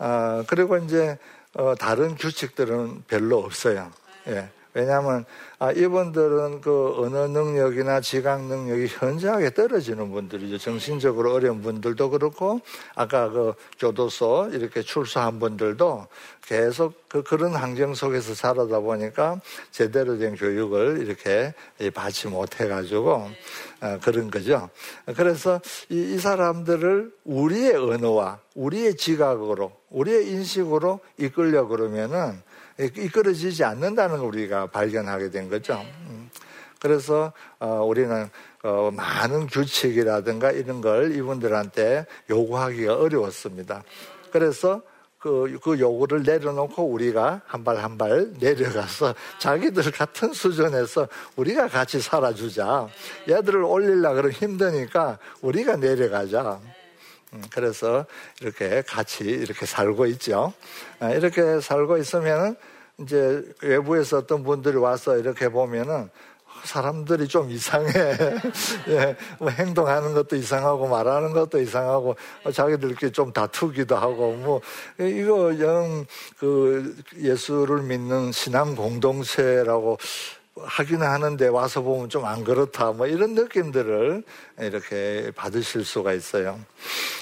어, 0.00 0.44
그리고 0.48 0.76
이제 0.78 1.18
어, 1.54 1.74
다른 1.76 2.16
규칙들은 2.16 3.04
별로 3.06 3.38
없어요. 3.38 3.92
예. 4.26 4.48
왜냐하면 4.74 5.24
아, 5.58 5.70
이분들은 5.70 6.60
그 6.62 6.94
언어 6.96 7.28
능력이나 7.28 8.00
지각 8.00 8.44
능력이 8.44 8.86
현저하게 8.88 9.50
떨어지는 9.50 10.10
분들이죠. 10.10 10.58
정신적으로 10.58 11.34
어려운 11.34 11.62
분들도 11.62 12.10
그렇고 12.10 12.60
아까 12.94 13.28
그 13.28 13.54
교도소 13.78 14.50
이렇게 14.52 14.82
출소한 14.82 15.38
분들도 15.38 16.06
계속 16.46 17.08
그 17.08 17.22
그런 17.22 17.54
환경 17.54 17.94
속에서 17.94 18.34
살아다 18.34 18.80
보니까 18.80 19.40
제대로 19.70 20.18
된 20.18 20.34
교육을 20.36 21.06
이렇게 21.06 21.52
받지 21.92 22.28
못해가지고 22.28 23.30
아, 23.80 23.98
그런 23.98 24.30
거죠. 24.30 24.70
그래서 25.16 25.60
이, 25.90 26.14
이 26.14 26.18
사람들을 26.18 27.12
우리의 27.24 27.76
언어와 27.76 28.40
우리의 28.54 28.96
지각으로 28.96 29.81
우리의 29.92 30.28
인식으로 30.30 31.00
이끌려 31.18 31.66
그러면은 31.66 32.42
이끌어지지 32.78 33.64
않는다는 33.64 34.18
걸 34.18 34.26
우리가 34.26 34.66
발견하게 34.66 35.30
된 35.30 35.48
거죠. 35.48 35.80
음. 36.08 36.30
그래서 36.80 37.32
어, 37.60 37.84
우리는 37.84 38.28
어, 38.64 38.90
많은 38.92 39.46
규칙이라든가 39.46 40.50
이런 40.50 40.80
걸 40.80 41.14
이분들한테 41.14 42.06
요구하기가 42.30 42.94
어려웠습니다. 42.96 43.84
그래서 44.32 44.82
그, 45.18 45.56
그 45.62 45.78
요구를 45.78 46.24
내려놓고 46.24 46.82
우리가 46.82 47.42
한 47.46 47.62
발 47.62 47.78
한 47.78 47.96
발 47.96 48.32
내려가서 48.40 49.14
자기들 49.38 49.92
같은 49.92 50.32
수준에서 50.32 51.06
우리가 51.36 51.68
같이 51.68 52.00
살아주자. 52.00 52.88
얘들을 53.28 53.62
올리려 53.62 54.14
그러면 54.14 54.32
힘드니까 54.32 55.18
우리가 55.42 55.76
내려가자. 55.76 56.58
음, 57.32 57.42
그래서 57.50 58.04
이렇게 58.40 58.82
같이 58.82 59.24
이렇게 59.24 59.66
살고 59.66 60.06
있죠. 60.06 60.52
아, 61.00 61.10
이렇게 61.10 61.60
살고 61.60 61.98
있으면은 61.98 62.56
이제 63.00 63.42
외부에서 63.62 64.18
어떤 64.18 64.42
분들이 64.42 64.76
와서 64.76 65.16
이렇게 65.16 65.48
보면은 65.48 66.10
사람들이 66.64 67.26
좀 67.26 67.50
이상해. 67.50 67.90
예, 68.88 69.16
뭐 69.38 69.48
행동하는 69.48 70.14
것도 70.14 70.36
이상하고 70.36 70.86
말하는 70.86 71.32
것도 71.32 71.60
이상하고 71.60 72.14
자기들끼리 72.52 73.10
좀 73.10 73.32
다투기도 73.32 73.96
하고 73.96 74.32
뭐 74.32 74.60
이거 74.98 75.58
영 75.58 76.06
그 76.38 76.96
예수를 77.16 77.82
믿는 77.82 78.32
신앙 78.32 78.74
공동체라고 78.74 79.98
하기는 80.56 81.06
하는데 81.06 81.48
와서 81.48 81.82
보면 81.82 82.08
좀 82.08 82.24
안 82.24 82.44
그렇다 82.44 82.92
뭐 82.92 83.06
이런 83.06 83.34
느낌들을 83.34 84.22
이렇게 84.60 85.32
받으실 85.34 85.84
수가 85.84 86.12
있어요. 86.12 86.58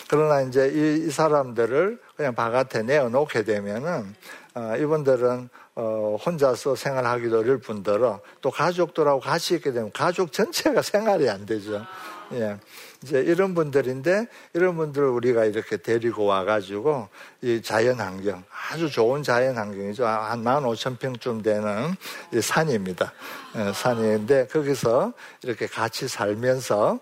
그러나 0.09 0.43
이제 0.43 0.71
이, 0.75 1.07
이 1.07 1.11
사람들을 1.11 2.01
그냥 2.17 2.35
바깥에 2.35 2.83
내어놓게 2.83 3.45
되면은 3.45 4.15
어, 4.55 4.75
이분들은 4.77 5.49
어, 5.77 6.17
혼자서 6.25 6.75
생활하기도 6.75 7.39
어려울 7.39 7.61
뿐더러 7.61 8.21
또 8.41 8.51
가족들하고 8.51 9.21
같이 9.21 9.55
있게 9.55 9.73
되면 9.73 9.93
가족 9.93 10.33
전체가 10.33 10.83
생활이 10.83 11.29
안 11.31 11.47
되죠. 11.47 11.87
예. 12.33 12.59
이제 13.03 13.19
이런 13.21 13.55
분들인데 13.55 14.27
이런 14.55 14.77
분들을 14.77 15.09
우리가 15.09 15.45
이렇게 15.47 15.77
데리고 15.79 16.27
와가지고 16.27 17.09
이 17.43 17.61
자연 17.63 17.99
환경 18.01 18.45
아주 18.71 18.89
좋은 18.91 19.23
자연 19.23 19.57
환경이죠. 19.57 20.07
한 20.07 20.41
만 20.43 20.65
오천 20.65 20.97
평쯤 20.97 21.43
되는 21.43 21.95
산입니다. 22.41 23.13
예, 23.57 23.73
산인데 23.73 24.47
거기서 24.49 25.13
이렇게 25.43 25.67
같이 25.67 26.09
살면서 26.09 26.99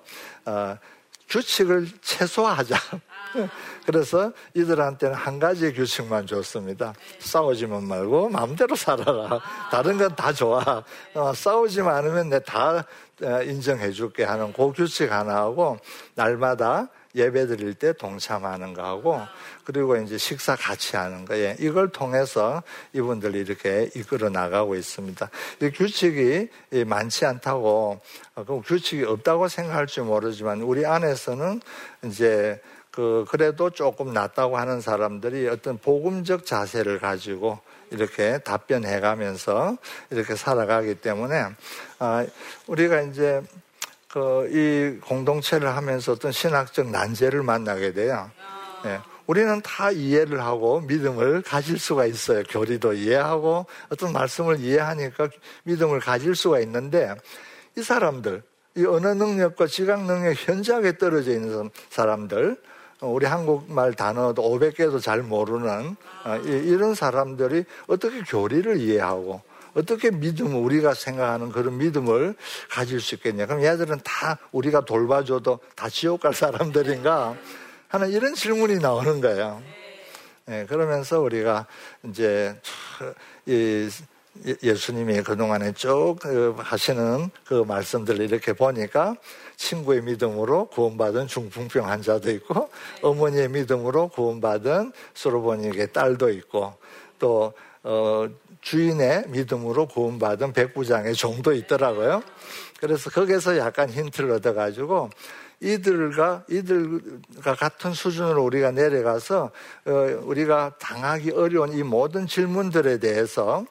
어, 0.47 0.77
규칙을 1.29 1.89
최소화하자. 2.01 2.77
그래서 3.85 4.33
이들한테는 4.55 5.15
한 5.15 5.39
가지 5.39 5.73
규칙만 5.75 6.27
줬습니다. 6.27 6.95
싸우지만 7.19 7.85
말고 7.85 8.31
마음대로 8.31 8.75
살아라. 8.75 9.41
다른 9.71 9.99
건 9.99 10.09
다 10.17 10.33
좋아. 10.33 10.83
어, 11.15 11.33
싸우지만 11.35 11.95
않으면 11.97 12.29
내 12.31 12.41
다 12.41 12.85
인정해 13.45 13.91
줄게 13.91 14.25
하는 14.25 14.53
그 14.53 14.73
규칙 14.73 15.11
하나 15.11 15.37
하고 15.37 15.79
날마다 16.15 16.89
예배 17.19 17.47
드릴 17.49 17.75
때 17.75 17.93
동참하는 17.93 18.73
거하고 18.75 19.21
그리고 19.65 19.97
이제 19.97 20.17
식사 20.17 20.57
같이 20.57 20.97
하는 20.97 21.25
거예 21.25 21.57
이걸 21.59 21.91
통해서 21.91 22.63
이분들이 22.93 23.41
이렇게 23.41 23.91
이끌어 23.95 24.31
나가고 24.31 24.77
있습니다. 24.77 25.29
이 25.61 25.71
규칙이 25.71 26.49
많지 26.87 27.27
않다고 27.27 28.01
어, 28.37 28.45
그 28.45 28.63
규칙이 28.65 29.05
없다고 29.05 29.49
생각할지 29.49 30.01
모르지만 30.01 30.63
우리 30.63 30.87
안에서는 30.87 31.61
이제 32.05 32.61
그 32.91 33.25
그래도 33.29 33.71
조금 33.71 34.13
낫다고 34.13 34.57
하는 34.57 34.81
사람들이 34.81 35.49
어떤 35.49 35.79
복음적 35.79 36.47
자세를 36.47 36.99
가지고 36.99 37.61
이렇게 37.91 38.39
답변해 38.39 39.01
가면서 39.01 39.77
이렇게 40.11 40.35
살아가기 40.35 40.97
때문에 40.97 41.47
아 41.99 42.27
우리가 42.67 43.03
이제 43.03 43.43
그 44.09 44.49
이 44.51 44.99
공동체를 45.01 45.69
하면서 45.69 46.13
어떤 46.13 46.33
신학적 46.33 46.91
난제를 46.91 47.43
만나게 47.43 47.93
돼요. 47.93 48.31
예. 48.87 49.01
우리는 49.27 49.61
다 49.61 49.91
이해를 49.91 50.41
하고 50.41 50.81
믿음을 50.81 51.43
가질 51.43 51.79
수가 51.79 52.07
있어요. 52.07 52.43
교리도 52.45 52.95
이해하고 52.95 53.67
어떤 53.91 54.15
말씀을 54.15 54.59
이해하니까 54.61 55.29
믿음을 55.65 56.01
가질 56.01 56.35
수가 56.35 56.61
있는데 56.61 57.15
이 57.77 57.83
사람들, 57.83 58.43
이 58.77 58.87
언어 58.87 59.13
능력과 59.13 59.67
지각 59.67 60.07
능력 60.07 60.35
현저하게 60.35 60.97
떨어져 60.97 61.33
있는 61.33 61.69
사람들, 61.91 62.57
우리 63.03 63.27
한국말 63.27 63.93
단어도 63.93 64.43
500개도 64.43 65.01
잘 65.03 65.23
모르는 65.23 65.97
어, 66.25 66.37
이런 66.45 66.95
사람들이 66.95 67.65
어떻게 67.87 68.23
교리를 68.23 68.79
이해하고 68.81 69.43
어떻게 69.79 70.11
믿음, 70.11 70.65
우리가 70.65 70.95
생각하는 70.95 71.53
그런 71.53 71.79
믿음을 71.79 72.35
가질 72.69 73.01
수 73.01 73.15
있겠냐. 73.15 73.47
그럼 73.47 73.63
얘들은 73.63 74.01
다 74.03 74.39
우리가 74.51 74.85
돌봐줘도 74.85 75.61
다 75.77 75.89
지옥 75.89 76.21
갈 76.21 76.35
사람들인가? 76.35 77.37
하는 77.89 78.11
이런 78.11 78.35
질문이 78.35 78.81
나오는 78.81 79.21
거예요. 79.21 79.63
네, 80.47 80.67
그러면서 80.67 81.21
우리가 81.21 81.67
이제 82.05 82.61
이 83.47 83.89
예수님이 84.63 85.23
그동안에 85.23 85.73
쭉그 85.73 86.57
하시는 86.59 87.31
그 87.45 87.65
말씀들을 87.67 88.25
이렇게 88.25 88.53
보니까 88.53 89.17
친구의 89.57 90.03
믿음으로 90.03 90.67
구원받은 90.67 91.27
중풍병 91.27 91.89
환자도 91.89 92.31
있고 92.33 92.71
어머니의 93.03 93.49
믿음으로 93.49 94.09
구원받은 94.09 94.93
소로보니의 95.15 95.93
딸도 95.93 96.31
있고 96.31 96.75
또 97.19 97.53
어, 97.83 98.29
주인의 98.61 99.25
믿음으로 99.29 99.87
구원받은 99.87 100.53
백부장의 100.53 101.15
종도 101.15 101.53
있더라고요. 101.53 102.23
그래서 102.81 103.11
거기서 103.11 103.59
약간 103.59 103.91
힌트를 103.91 104.31
얻어가지고 104.33 105.11
이들과 105.61 106.45
이들과 106.49 107.55
같은 107.57 107.93
수준으로 107.93 108.45
우리가 108.45 108.71
내려가서 108.71 109.51
어, 109.87 109.93
우리가 110.23 110.75
당하기 110.79 111.33
어려운 111.33 111.73
이 111.73 111.83
모든 111.83 112.27
질문들에 112.27 112.99
대해서 112.99 113.65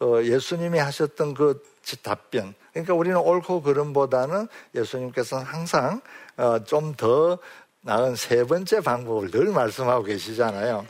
어, 0.00 0.20
예수님이 0.22 0.78
하셨던 0.78 1.34
그 1.34 1.62
답변 2.02 2.54
그러니까 2.72 2.94
우리는 2.94 3.16
옳고 3.18 3.62
그름보다는 3.62 4.46
예수님께서는 4.74 5.44
항상 5.44 6.00
어, 6.36 6.62
좀 6.64 6.94
더 6.96 7.38
나은 7.82 8.14
세 8.14 8.44
번째 8.44 8.80
방법을 8.80 9.30
늘 9.30 9.46
말씀하고 9.46 10.04
계시잖아요. 10.04 10.86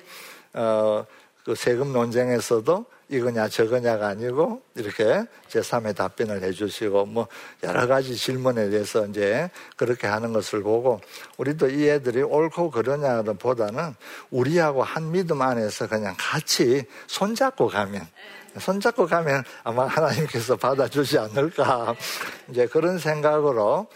어, 0.54 1.06
그 1.44 1.54
세금 1.54 1.92
논쟁에서도 1.92 2.84
이거냐 3.12 3.46
저거냐가 3.48 4.09
아니고 4.09 4.62
이렇게 4.75 5.25
제3의 5.51 5.94
답변을 5.94 6.42
해주시고 6.44 7.05
뭐 7.05 7.29
여러 7.62 7.87
가지 7.87 8.16
질문에 8.16 8.70
대해서 8.70 9.07
이제 9.07 9.51
그렇게 9.77 10.07
하는 10.07 10.33
것을 10.33 10.62
보고 10.62 10.98
우리도 11.37 11.68
이 11.68 11.90
애들이 11.90 12.22
옳고 12.22 12.70
그러냐보다는 12.70 13.94
우리하고 14.31 14.83
한 14.83 15.12
믿음 15.12 15.42
안에서 15.42 15.88
그냥 15.88 16.14
같이 16.18 16.85
손잡고 17.07 17.68
가면 17.68 18.01
손잡고 18.58 19.06
가면 19.06 19.44
아마 19.64 19.86
하나님께서 19.86 20.56
받아주지 20.56 21.18
않을까. 21.18 21.94
이제 22.50 22.66
그런 22.66 22.98
생각으로 22.98 23.86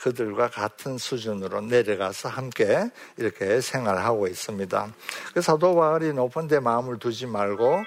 그들과 0.00 0.50
같은 0.50 0.98
수준으로 0.98 1.60
내려가서 1.62 2.28
함께 2.28 2.90
이렇게 3.16 3.60
생활하고 3.60 4.26
있습니다. 4.26 4.92
그 5.34 5.40
사도 5.40 5.74
바울이 5.74 6.12
높은 6.12 6.48
데 6.48 6.60
마음을 6.60 6.98
두지 6.98 7.26
말고 7.26 7.82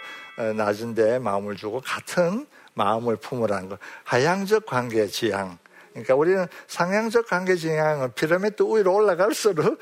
낮은 0.55 0.95
데 0.95 1.19
마음을 1.19 1.55
주고 1.55 1.81
같은 1.81 2.45
마음을 2.73 3.15
품으라는 3.17 3.69
것. 3.69 3.79
하향적 4.03 4.65
관계 4.65 5.07
지향. 5.07 5.57
그러니까 5.91 6.15
우리는 6.15 6.45
상향적 6.67 7.27
관계 7.27 7.55
지향은 7.55 8.13
피라미드 8.15 8.63
위로 8.63 8.95
올라갈수록 8.95 9.79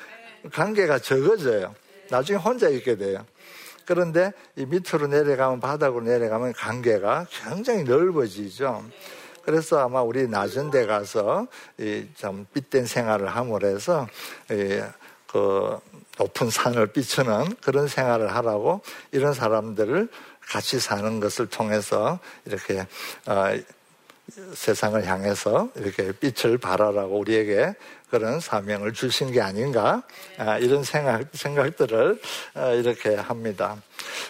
관계가 0.51 0.99
적어져요. 0.99 1.73
나중에 2.09 2.37
혼자 2.37 2.69
있게 2.69 2.97
돼요. 2.97 3.25
그런데 3.85 4.31
이 4.55 4.65
밑으로 4.65 5.07
내려가면 5.07 5.59
바닥으로 5.59 6.03
내려가면 6.05 6.53
관계가 6.53 7.27
굉장히 7.29 7.83
넓어지죠. 7.83 8.83
그래서 9.43 9.79
아마 9.79 10.01
우리 10.01 10.27
낮은 10.27 10.71
데 10.71 10.85
가서 10.85 11.47
이좀 11.77 12.45
빛된 12.53 12.85
생활을 12.85 13.27
함으로 13.27 13.67
해서 13.67 14.07
그 15.27 15.79
높은 16.17 16.49
산을 16.49 16.87
비추는 16.87 17.55
그런 17.61 17.87
생활을 17.87 18.33
하라고 18.35 18.81
이런 19.11 19.33
사람들을 19.33 20.09
같이 20.41 20.79
사는 20.79 21.19
것을 21.19 21.47
통해서 21.47 22.19
이렇게 22.45 22.85
어, 23.25 23.57
세상을 24.53 25.05
향해서 25.05 25.69
이렇게 25.75 26.11
빛을 26.13 26.57
발하라고 26.57 27.17
우리에게 27.17 27.73
그런 28.13 28.39
사명을 28.39 28.93
주신 28.93 29.31
게 29.31 29.41
아닌가 29.41 30.03
아, 30.37 30.59
이런 30.59 30.83
생각 30.83 31.25
생각들을 31.33 32.21
어, 32.53 32.73
이렇게 32.75 33.15
합니다. 33.15 33.81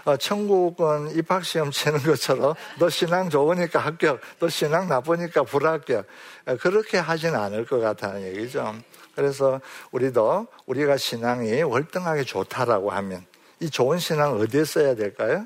어, 0.05 0.15
천국은 0.15 1.17
입학 1.17 1.43
시험 1.43 1.69
치는 1.69 1.99
것처럼 2.01 2.53
너 2.79 2.89
신앙 2.89 3.29
좋으니까 3.29 3.79
합격, 3.79 4.21
너 4.39 4.47
신앙 4.47 4.87
나쁘니까 4.87 5.43
불합격 5.43 6.05
어, 6.45 6.55
그렇게 6.61 6.97
하진 6.97 7.35
않을 7.35 7.65
것 7.65 7.81
같다는 7.81 8.25
얘기죠. 8.27 8.73
그래서 9.15 9.59
우리도 9.91 10.47
우리가 10.65 10.95
신앙이 10.95 11.63
월등하게 11.63 12.23
좋다라고 12.23 12.89
하면 12.89 13.25
이 13.59 13.69
좋은 13.69 13.99
신앙 13.99 14.39
어디에 14.39 14.63
써야 14.63 14.95
될까요? 14.95 15.45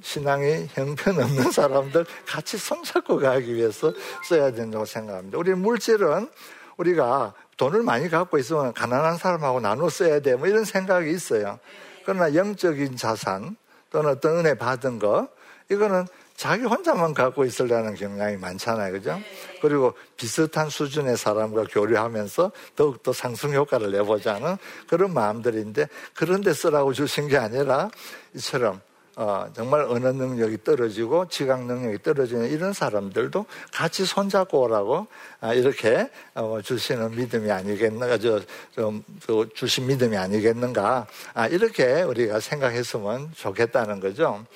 신앙이 0.00 0.68
형편없는 0.72 1.50
사람들 1.52 2.04
같이 2.26 2.58
손잡고 2.58 3.18
가기 3.18 3.54
위해서 3.54 3.92
써야 4.28 4.50
된다고 4.50 4.84
생각합니다. 4.84 5.38
우리 5.38 5.54
물질은 5.54 6.28
우리가 6.76 7.34
돈을 7.56 7.82
많이 7.82 8.08
갖고 8.08 8.38
있으면 8.38 8.72
가난한 8.72 9.18
사람하고 9.18 9.60
나눠 9.60 9.88
써야 9.88 10.20
돼. 10.20 10.36
뭐 10.36 10.48
이런 10.48 10.64
생각이 10.64 11.10
있어요. 11.10 11.58
그러나 12.04 12.34
영적인 12.34 12.96
자산 12.96 13.56
또는 13.90 14.10
어떤 14.10 14.38
은혜 14.38 14.54
받은 14.54 14.98
거, 14.98 15.28
이거는 15.70 16.06
자기 16.34 16.64
혼자만 16.64 17.14
갖고 17.14 17.44
있으려는 17.44 17.94
경향이 17.94 18.36
많잖아요. 18.38 18.92
그죠? 18.92 19.20
그리고 19.60 19.94
비슷한 20.16 20.70
수준의 20.70 21.16
사람과 21.16 21.64
교류하면서 21.70 22.50
더욱더 22.74 23.12
상승 23.12 23.54
효과를 23.54 23.92
내보자는 23.92 24.56
그런 24.88 25.14
마음들인데, 25.14 25.86
그런 26.14 26.40
데 26.40 26.52
쓰라고 26.52 26.92
주신 26.94 27.28
게 27.28 27.36
아니라 27.36 27.90
이처럼 28.34 28.80
어, 29.16 29.46
정말 29.54 29.82
언어 29.82 30.12
능력이 30.12 30.64
떨어지고 30.64 31.28
지각 31.28 31.66
능력이 31.66 32.02
떨어지는 32.02 32.50
이런 32.50 32.72
사람들도 32.72 33.44
같이 33.72 34.06
손잡고 34.06 34.60
오라고 34.62 35.06
아, 35.40 35.52
이렇게 35.52 36.10
어, 36.34 36.60
주시는 36.62 37.10
믿음이 37.10 37.50
아니겠는가, 37.50 38.18
저, 38.18 38.40
좀, 38.74 39.04
저 39.26 39.46
주신 39.54 39.86
믿음이 39.86 40.16
아니겠는가, 40.16 41.06
아, 41.34 41.46
이렇게 41.46 42.02
우리가 42.02 42.40
생각했으면 42.40 43.32
좋겠다는 43.34 44.00
거죠. 44.00 44.46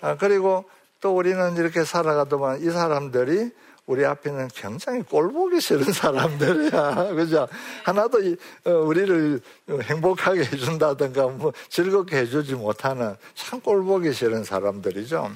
아, 0.00 0.16
그리고 0.16 0.64
또 1.00 1.16
우리는 1.16 1.56
이렇게 1.56 1.84
살아가다 1.84 2.36
보면 2.36 2.62
이 2.62 2.70
사람들이 2.70 3.50
우리 3.90 4.06
앞에는 4.06 4.50
굉장히 4.54 5.02
꼴보기 5.02 5.60
싫은 5.60 5.92
사람들이야. 5.92 7.08
그죠? 7.18 7.48
하나도 7.82 8.20
어, 8.66 8.70
우리를 8.70 9.40
행복하게 9.82 10.42
해준다든가 10.44 11.26
뭐 11.26 11.52
즐겁게 11.68 12.18
해주지 12.18 12.54
못하는 12.54 13.16
참 13.34 13.60
꼴보기 13.60 14.12
싫은 14.12 14.44
사람들이죠. 14.44 15.32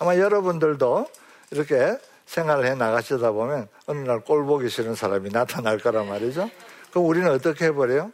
아마 0.00 0.18
여러분들도 0.18 1.06
이렇게 1.50 1.98
생활을 2.26 2.66
해 2.66 2.74
나가시다 2.74 3.32
보면 3.32 3.68
어느 3.86 4.00
날 4.00 4.20
꼴보기 4.20 4.68
싫은 4.68 4.94
사람이 4.94 5.30
나타날 5.30 5.78
거란 5.78 6.06
말이죠. 6.06 6.50
그럼 6.90 7.06
우리는 7.06 7.30
어떻게 7.30 7.66
해버려요? 7.66 8.12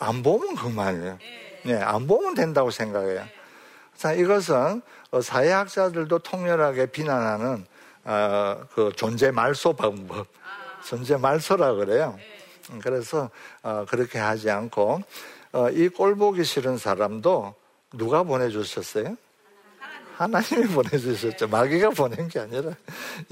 안 0.00 0.24
보면 0.24 0.56
그만이에요. 0.56 1.18
네, 1.66 1.76
안 1.80 2.08
보면 2.08 2.34
된다고 2.34 2.72
생각해요. 2.72 3.24
자, 3.96 4.12
이것은 4.12 4.82
사회학자들도 5.22 6.18
통렬하게 6.18 6.86
비난하는 6.86 7.64
어, 8.04 8.60
그 8.74 8.92
존재 8.96 9.30
말소 9.30 9.74
방법, 9.74 10.26
존재 10.84 11.16
말소라 11.16 11.74
그래요. 11.74 12.18
그래서 12.82 13.30
어, 13.62 13.84
그렇게 13.88 14.18
하지 14.18 14.50
않고 14.50 15.02
어, 15.52 15.70
이 15.70 15.88
꼴보기 15.88 16.44
싫은 16.44 16.78
사람도 16.78 17.54
누가 17.92 18.22
보내주셨어요? 18.22 19.16
하나님이 20.16 20.68
보내주셨죠. 20.68 21.48
마귀가 21.48 21.90
보낸 21.90 22.28
게 22.28 22.38
아니라, 22.38 22.70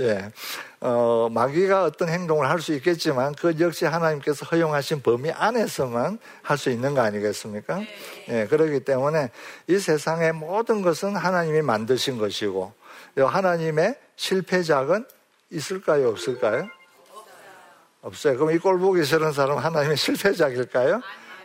예. 0.00 0.32
어, 0.80 1.28
마귀가 1.30 1.84
어떤 1.84 2.08
행동을 2.08 2.48
할 2.50 2.60
수 2.60 2.74
있겠지만, 2.74 3.34
그 3.34 3.54
역시 3.60 3.84
하나님께서 3.84 4.46
허용하신 4.46 5.00
범위 5.02 5.30
안에서만 5.30 6.18
할 6.42 6.58
수 6.58 6.70
있는 6.70 6.94
거 6.94 7.02
아니겠습니까? 7.02 7.82
예, 8.30 8.46
그렇기 8.48 8.80
때문에 8.80 9.30
이 9.68 9.78
세상의 9.78 10.32
모든 10.32 10.82
것은 10.82 11.14
하나님이 11.14 11.62
만드신 11.62 12.18
것이고, 12.18 12.72
하나님의 13.16 13.96
실패작은 14.16 15.04
있을까요? 15.50 16.08
없을까요? 16.08 16.68
없어요. 18.02 18.36
그럼 18.36 18.50
이 18.52 18.58
꼴 18.58 18.78
보기 18.78 19.04
싫은 19.04 19.32
사람 19.32 19.58
하나님의 19.58 19.96
실패작일까요? 19.96 21.00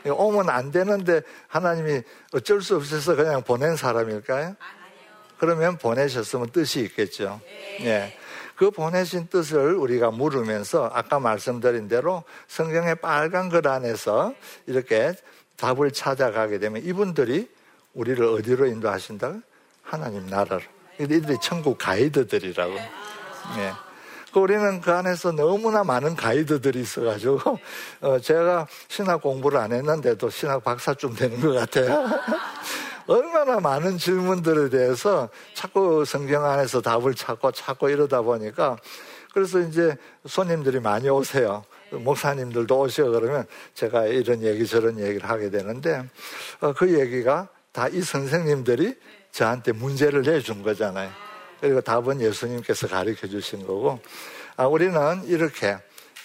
오면 0.09 0.49
안 0.49 0.71
되는데 0.71 1.21
하나님이 1.47 2.01
어쩔 2.33 2.61
수 2.61 2.75
없어서 2.77 3.15
그냥 3.15 3.43
보낸 3.43 3.75
사람일까요? 3.75 4.55
그러면 5.37 5.77
보내셨으면 5.77 6.49
뜻이 6.51 6.79
있겠죠. 6.81 7.41
예. 7.81 8.17
그 8.55 8.71
보내신 8.71 9.27
뜻을 9.27 9.75
우리가 9.75 10.09
물으면서 10.09 10.89
아까 10.93 11.19
말씀드린 11.19 11.87
대로 11.87 12.23
성경의 12.47 12.95
빨간 12.95 13.49
글 13.49 13.67
안에서 13.67 14.33
이렇게 14.65 15.13
답을 15.57 15.91
찾아가게 15.91 16.57
되면 16.57 16.83
이분들이 16.83 17.51
우리를 17.93 18.23
어디로 18.25 18.65
인도하신다? 18.65 19.35
하나님 19.83 20.25
나라로. 20.27 20.63
이들이 20.99 21.37
천국 21.41 21.77
가이드들이라고. 21.77 22.73
예. 22.73 23.73
그 24.33 24.39
우리는 24.39 24.81
그 24.81 24.91
안에서 24.91 25.31
너무나 25.31 25.83
많은 25.83 26.15
가이드들이 26.15 26.81
있어가지고, 26.81 27.59
어, 28.01 28.19
제가 28.19 28.67
신학 28.87 29.21
공부를 29.21 29.59
안 29.59 29.71
했는데도 29.71 30.29
신학 30.29 30.63
박사쯤 30.63 31.15
되는 31.15 31.39
것 31.39 31.53
같아요. 31.53 32.07
얼마나 33.07 33.59
많은 33.59 33.97
질문들에 33.97 34.69
대해서 34.69 35.29
자꾸 35.53 36.03
성경 36.03 36.43
안에서 36.43 36.81
답을 36.81 37.15
찾고 37.15 37.53
찾고 37.53 37.87
이러다 37.87 38.21
보니까 38.21 38.77
그래서 39.33 39.59
이제 39.59 39.95
손님들이 40.25 40.81
많이 40.81 41.07
오세요. 41.07 41.63
목사님들도 41.91 42.79
오시고 42.79 43.11
그러면 43.11 43.45
제가 43.75 44.07
이런 44.07 44.43
얘기 44.43 44.67
저런 44.67 44.99
얘기를 44.99 45.29
하게 45.29 45.49
되는데 45.49 46.03
어, 46.59 46.73
그 46.73 46.99
얘기가 46.99 47.47
다 47.77 47.87
이 47.89 48.01
선생님들이 48.01 48.95
저한테 49.37 49.71
문제를 49.71 50.23
내준 50.23 50.63
거잖아요. 50.63 51.11
그리고 51.61 51.79
답은 51.79 52.21
예수님께서 52.21 52.87
가르쳐 52.87 53.27
주신 53.27 53.67
거고 53.67 53.99
아, 54.55 54.65
우리는 54.65 55.23
이렇게 55.25 55.77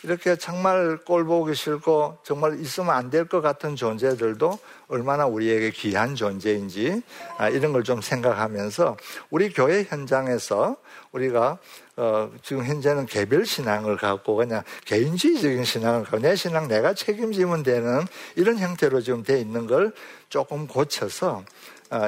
이렇게 0.03 0.35
정말 0.35 0.97
꼴 1.05 1.25
보기 1.27 1.55
싫고 1.55 2.19
정말 2.25 2.59
있으면 2.59 2.91
안 2.91 3.11
될 3.11 3.29
것 3.29 3.41
같은 3.43 3.77
존재들도 3.77 4.59
얼마나 4.89 5.27
우리에게 5.27 5.71
귀한 5.71 6.15
존재인지 6.17 7.03
아, 7.37 7.51
이런 7.51 7.73
걸 7.75 7.83
좀 7.85 8.01
생각하면서 8.01 8.97
우리 9.31 9.53
교회 9.53 9.85
현장에서 9.85 10.77
우리가 11.13 11.59
어, 11.97 12.31
지금 12.43 12.65
현재는 12.65 13.05
개별 13.05 13.45
신앙을 13.45 13.99
갖고 13.99 14.37
그냥 14.37 14.63
개인주의적인 14.87 15.65
신앙을 15.65 16.05
갖고 16.05 16.19
내 16.19 16.35
신앙 16.35 16.67
내가 16.67 16.95
책임지면 16.95 17.63
되는 17.63 18.07
이런 18.37 18.57
형태로 18.59 19.03
지금 19.03 19.23
돼 19.23 19.39
있는 19.39 19.67
걸 19.67 19.93
조금 20.31 20.67
고쳐서 20.67 21.29
어, 21.37 21.45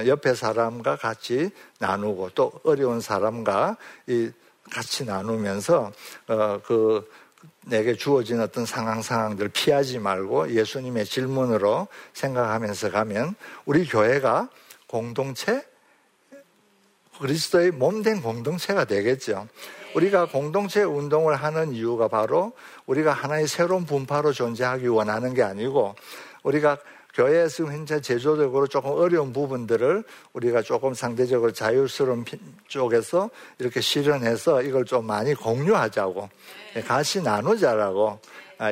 옆에 0.07 0.35
사람과 0.35 0.97
같이 0.97 1.51
나누고 1.79 2.31
또 2.35 2.53
어려운 2.64 3.01
사람과 3.01 3.77
이 4.07 4.31
같이 4.70 5.05
나누면서 5.05 5.92
어, 6.29 6.61
그 6.64 7.09
내게 7.66 7.94
주어진 7.94 8.40
어떤 8.40 8.64
상황 8.64 9.03
상황들 9.03 9.49
피하지 9.51 9.99
말고 9.99 10.53
예수님의 10.53 11.05
질문으로 11.05 11.88
생각하면서 12.14 12.90
가면 12.90 13.35
우리 13.66 13.87
교회가 13.87 14.49
공동체 14.87 15.62
그리스도의 17.20 17.70
몸된 17.70 18.23
공동체가 18.23 18.85
되겠죠. 18.85 19.47
우리가 19.94 20.27
공동체 20.27 20.83
운동을 20.83 21.37
하는 21.37 21.73
이유가 21.73 22.09
바로 22.09 22.53
우리가 22.87 23.12
하나의 23.12 23.47
새로운 23.47 23.87
분파로 23.87 24.33
존재하기 24.33 24.88
원하는 24.88 25.35
게 25.35 25.42
아니고 25.42 25.94
우리가 26.42 26.79
교회에서 27.14 27.64
현재 27.66 28.00
제조적으로 28.00 28.66
조금 28.66 28.90
어려운 28.90 29.33
부분들을 29.33 30.05
우리가 30.33 30.62
조금 30.62 30.94
상대적으로 30.94 31.53
자유스러운 31.53 32.24
쪽에서 32.66 33.31
이렇게 33.59 33.81
실현해서 33.81 34.62
이걸 34.62 34.85
좀 34.85 35.07
많이 35.07 35.35
공유하자고 35.35 36.29
예, 36.77 36.81
같이 36.83 37.22
나누자라고 37.22 38.09
아, 38.09 38.18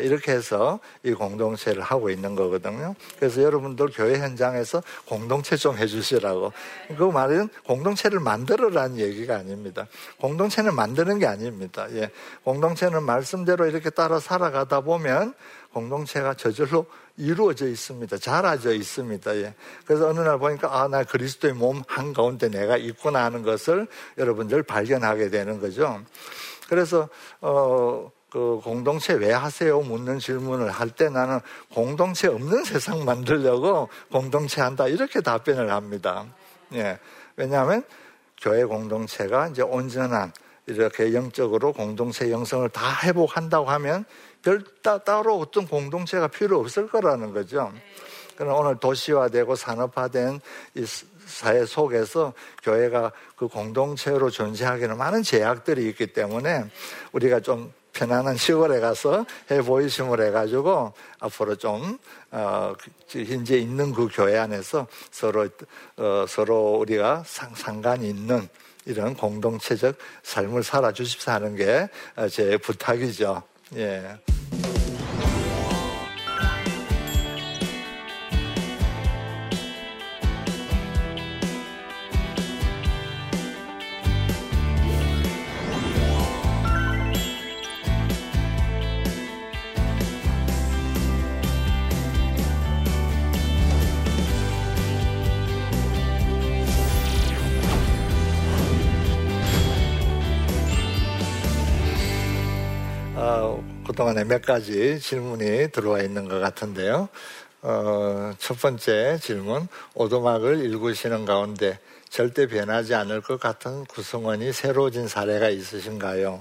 이렇게 0.03 0.33
해서 0.33 0.81
이 1.03 1.13
공동체를 1.13 1.83
하고 1.83 2.11
있는 2.11 2.35
거거든요. 2.35 2.95
그래서 3.19 3.43
여러분들 3.43 3.89
교회 3.95 4.19
현장에서 4.19 4.83
공동체 5.07 5.57
좀 5.57 5.77
해주시라고. 5.77 6.53
그 6.97 7.03
말은 7.05 7.49
공동체를 7.67 8.21
만들어라는 8.21 8.99
얘기가 8.99 9.37
아닙니다. 9.37 9.87
공동체는 10.21 10.75
만드는 10.75 11.19
게 11.19 11.27
아닙니다. 11.27 11.87
예. 11.93 12.11
공동체는 12.45 13.03
말씀대로 13.03 13.67
이렇게 13.67 13.91
따라 13.91 14.21
살아가다 14.21 14.81
보면 14.81 15.35
공동체가 15.73 16.35
저절로 16.35 16.87
이루어져 17.17 17.67
있습니다. 17.67 18.19
자라져 18.19 18.73
있습니다. 18.73 19.37
예. 19.37 19.55
그래서 19.85 20.09
어느 20.09 20.21
날 20.21 20.39
보니까 20.39 20.81
아, 20.81 20.89
나 20.89 21.05
그리스도의 21.05 21.55
몸 21.55 21.83
한가운데 21.87 22.49
내가 22.49 22.77
있구나 22.77 23.25
하는 23.25 23.43
것을 23.43 23.87
여러분들 24.19 24.63
발견하게 24.63 25.31
되는 25.31 25.61
거죠. 25.61 26.01
그래서 26.69 27.09
어, 27.41 28.11
그 28.33 28.61
공동체 28.65 29.13
왜 29.13 29.31
하세요? 29.31 29.79
묻는 29.81 30.19
질문을 30.19 30.71
할 30.71 30.89
때 30.89 31.11
나는 31.11 31.39
공동체 31.75 32.29
없는 32.29 32.65
세상 32.65 33.05
만들려고 33.05 33.91
공동체 34.11 34.63
한다 34.63 34.89
이렇게 34.89 35.21
답변을 35.21 35.71
합니다. 35.71 36.25
예. 36.73 36.99
왜냐하면 37.37 37.83
교회 38.41 38.65
공동체가 38.65 39.49
이제 39.49 39.61
온전한 39.61 40.33
이렇게 40.67 41.13
영적으로 41.13 41.75
공동체 41.75 42.31
영성을 42.31 42.67
다 42.71 43.01
회복한다고 43.05 43.69
하면 43.69 44.07
별 44.43 44.65
따, 44.83 44.97
따로 44.97 45.39
어떤 45.39 45.67
공동체가 45.67 46.29
필요 46.29 46.59
없을 46.59 46.89
거라는 46.89 47.35
거죠. 47.35 47.71
그럼 48.37 48.59
오늘 48.59 48.77
도시화되고 48.81 49.57
산업화된 49.57 50.41
이 50.77 50.87
사회 51.27 51.67
속에서 51.67 52.33
교회가 52.63 53.13
그 53.37 53.49
공동체로 53.49 54.31
존재하기는 54.31 54.97
많은 54.97 55.23
제약들이 55.23 55.87
있기 55.91 56.15
때문에 56.15 56.65
우리가 57.13 57.41
좀 57.41 57.73
편안한 57.93 58.37
시골에 58.37 58.81
가서 58.81 59.27
해보이심을 59.51 60.27
해가지고 60.27 60.93
앞으로 61.21 61.57
좀, 61.57 61.99
어, 62.31 62.73
현재 63.09 63.59
있는 63.59 63.93
그 63.93 64.09
교회 64.13 64.39
안에서 64.39 64.87
서로, 65.11 65.49
어, 65.97 66.25
서로 66.29 66.77
우리가 66.81 67.23
상, 67.27 67.55
상관이 67.55 68.09
있는 68.09 68.49
이런 68.87 69.15
공동체적 69.15 69.97
삶을 70.23 70.63
살아 70.63 70.93
주십사 70.93 71.35
하는 71.35 71.55
게 71.57 71.89
제 72.31 72.57
부탁이죠. 72.57 73.43
예. 73.77 74.19
몇 104.33 104.41
가지 104.41 104.99
질문이 104.99 105.73
들어와 105.73 106.01
있는 106.01 106.27
것 106.27 106.41
같은데요. 106.41 107.11
어, 107.61 108.33
첫 108.39 108.59
번째 108.59 109.19
질문. 109.21 109.69
오도막을 109.93 110.65
읽으시는 110.65 111.27
가운데 111.27 111.79
절대 112.09 112.47
변하지 112.47 112.95
않을 112.95 113.21
것 113.21 113.39
같은 113.39 113.85
구성원이 113.85 114.55
새로워진 114.55 115.07
사례가 115.07 115.51
있으신가요? 115.51 116.41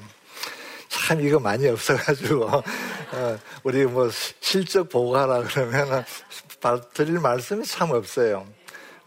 참 0.87 1.19
이거 1.19 1.37
많이 1.41 1.67
없어가지고 1.67 2.45
어, 2.45 3.39
우리 3.63 3.83
뭐 3.85 4.09
실적 4.39 4.87
보고하라 4.87 5.41
그러면은 5.43 6.05
드릴 6.93 7.19
말씀이 7.19 7.65
참 7.65 7.91
없어요. 7.91 8.47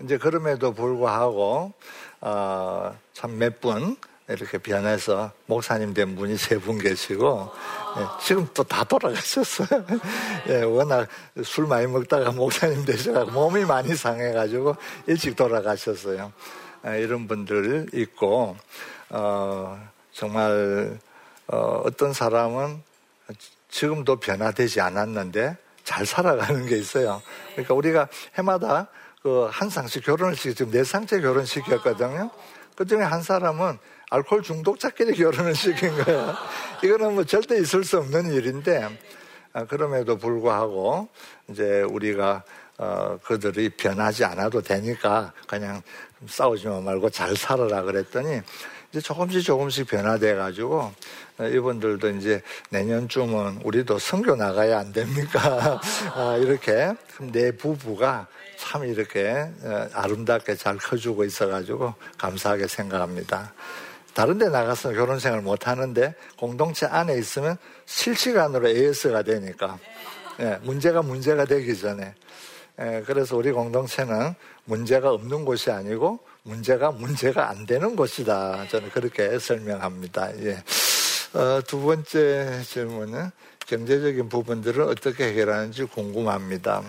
이제 0.03 0.18
그럼에도 0.18 0.75
불구하고 0.75 1.73
어, 2.20 2.94
참 3.14 3.31
몇 3.38 3.61
분 3.62 3.97
이렇게 4.29 4.57
변해서 4.59 5.33
목사님 5.47 5.93
된 5.93 6.17
분이 6.17 6.37
세 6.39 6.59
분 6.59 6.79
계시고 6.79 7.53
예, 7.99 8.25
지금 8.25 8.49
또 8.55 8.65
다 8.65 8.83
돌아가셨어요. 8.85 9.85
예, 10.49 10.63
워낙 10.63 11.09
술 11.45 11.67
많이 11.67 11.87
먹다가 11.87 12.33
목사님 12.33 12.85
되셔서 12.85 13.27
몸이 13.27 13.65
많이 13.65 13.95
상해가지고 13.95 14.77
일찍 15.07 15.37
돌아가셨어요. 15.37 16.33
예, 16.87 17.01
이런 17.03 17.29
분들 17.29 17.89
있고 17.93 18.57
어, 19.11 19.89
정말 20.13 20.99
어, 21.49 21.83
어떤 21.85 22.13
사람은 22.13 22.83
지금도 23.69 24.17
변화되지 24.17 24.81
않았는데 24.81 25.57
잘 25.85 26.07
살아가는 26.07 26.65
게 26.67 26.77
있어요. 26.79 27.21
그러니까 27.53 27.75
우리가 27.75 28.09
해마다 28.39 28.89
그 29.23 29.49
한 29.51 29.71
상씩 29.71 30.05
시키 30.37 30.55
지금 30.55 30.71
네 30.71 30.85
상째 30.85 31.21
결혼시켰거든요. 31.21 32.31
그 32.77 32.85
중에 32.85 33.01
한 33.03 33.23
사람은 33.23 33.79
알코올 34.14 34.42
중독자끼리 34.42 35.14
결혼을 35.14 35.55
시킨 35.57 35.90
거야. 36.05 36.37
이거는 36.85 37.14
뭐 37.14 37.24
절대 37.24 37.59
있을 37.59 37.83
수 37.83 37.98
없는 37.98 38.33
일인데, 38.33 38.88
아, 39.53 39.64
그럼에도 39.64 40.16
불구하고, 40.16 41.09
이제 41.50 41.83
우리가, 41.83 42.44
어, 42.79 43.18
그들이 43.24 43.70
변하지 43.70 44.24
않아도 44.24 44.62
되니까 44.62 45.33
그냥 45.48 45.83
싸우지 46.27 46.68
말고 46.68 47.11
잘 47.11 47.37
살아라 47.37 47.83
그랬더니, 47.83 48.40
이제 48.90 49.00
조금씩 49.00 49.42
조금씩 49.42 49.88
변화돼 49.88 50.37
가지고 50.37 50.92
어, 51.38 51.44
이분들도 51.48 52.11
이제 52.11 52.40
내년쯤은 52.70 53.62
우리도 53.64 53.98
선교 53.98 54.37
나가야 54.37 54.79
안 54.79 54.92
됩니까? 54.92 55.81
아, 56.14 56.37
이렇게 56.37 56.94
내 57.33 57.50
부부가 57.50 58.29
참 58.57 58.85
이렇게 58.85 59.48
어, 59.64 59.88
아름답게 59.92 60.55
잘 60.55 60.77
커주고 60.79 61.24
있어 61.24 61.48
가지고 61.48 61.94
감사하게 62.18 62.68
생각합니다. 62.68 63.53
다른 64.14 64.38
데 64.38 64.48
나가서 64.48 64.92
결혼 64.92 65.18
생활 65.18 65.42
못 65.42 65.66
하는데 65.66 66.14
공동체 66.38 66.87
안에 66.87 67.18
있으면 67.18 67.57
실시간으로 67.85 68.68
AS가 68.68 69.22
되니까 69.22 69.79
예, 70.40 70.59
문제가 70.62 71.03
문제가 71.03 71.44
되기 71.44 71.77
전에 71.77 72.14
예, 72.81 73.03
그래서 73.07 73.37
우리 73.37 73.53
공동체는 73.53 74.35
문제가 74.64 75.11
없는 75.12 75.44
곳이 75.44 75.70
아니고 75.70 76.20
문제가 76.42 76.90
문제가 76.90 77.48
안 77.48 77.66
되는 77.66 77.96
곳이다. 77.96 78.68
저는 78.68 78.90
그렇게 78.90 79.38
설명합니다. 79.38 80.37
예. 80.44 80.62
어, 81.35 81.61
두 81.66 81.81
번째 81.81 82.62
질문은 82.64 83.31
경제적인 83.66 84.29
부분들을 84.29 84.83
어떻게 84.83 85.29
해결하는지 85.29 85.85
궁금합니다. 85.85 86.83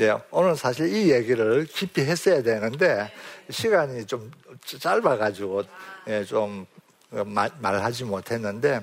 예, 0.00 0.16
오늘 0.30 0.56
사실 0.56 0.92
이 0.94 1.10
얘기를 1.10 1.66
깊이 1.66 2.00
했어야 2.00 2.42
되는데 2.42 3.12
시간이 3.50 4.06
좀 4.06 4.30
짧아가지고 4.64 5.62
예, 6.08 6.24
좀 6.24 6.66
말, 7.10 7.50
말하지 7.60 8.04
못했는데 8.04 8.80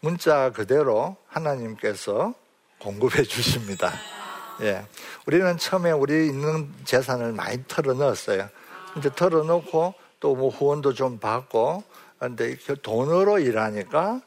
문자 0.00 0.50
그대로 0.50 1.16
하나님께서 1.28 2.32
공급해 2.78 3.22
주십니다. 3.22 3.92
예, 4.62 4.86
우리는 5.26 5.58
처음에 5.58 5.90
우리 5.92 6.28
있는 6.28 6.72
재산을 6.84 7.32
많이 7.32 7.62
털어 7.68 7.92
넣었어요. 7.92 8.48
이제 8.96 9.10
털어놓고 9.14 9.94
또 10.20 10.34
뭐 10.34 10.50
후원도 10.50 10.94
좀 10.94 11.18
받고 11.18 11.82
근데 12.18 12.56
돈으로 12.82 13.38
일하니까 13.38 14.20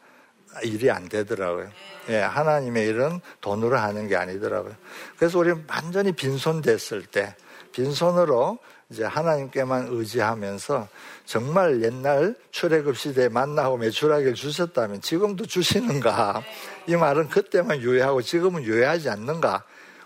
일이 0.64 0.92
안 0.92 1.10
되더라고요. 1.10 1.70
예, 2.10 2.18
하나님의 2.18 2.88
일은 2.88 3.22
돈으로 3.42 3.78
하는 3.78 4.08
게 4.08 4.16
아니더라고요. 4.16 4.76
그래서 5.18 5.40
우리 5.40 5.54
완전히 5.68 6.12
빈손 6.12 6.62
됐을 6.62 7.06
때, 7.06 7.36
빈손으로 7.72 8.60
이제 8.90 9.04
하나님께만 9.04 9.88
의지하면서 9.90 10.88
정말 11.26 11.82
옛날 11.82 12.36
출애굽 12.52 12.96
시대에 12.96 13.30
만나고 13.30 13.78
매출하기를 13.78 14.36
주셨다면 14.36 15.02
지금도 15.02 15.46
주시는가? 15.46 16.44
이 16.88 16.96
말은 16.96 17.30
그때만 17.30 17.82
유예하고 17.82 18.22
지금은 18.22 18.64
유예하지 18.64 19.10
않는가? 19.10 19.64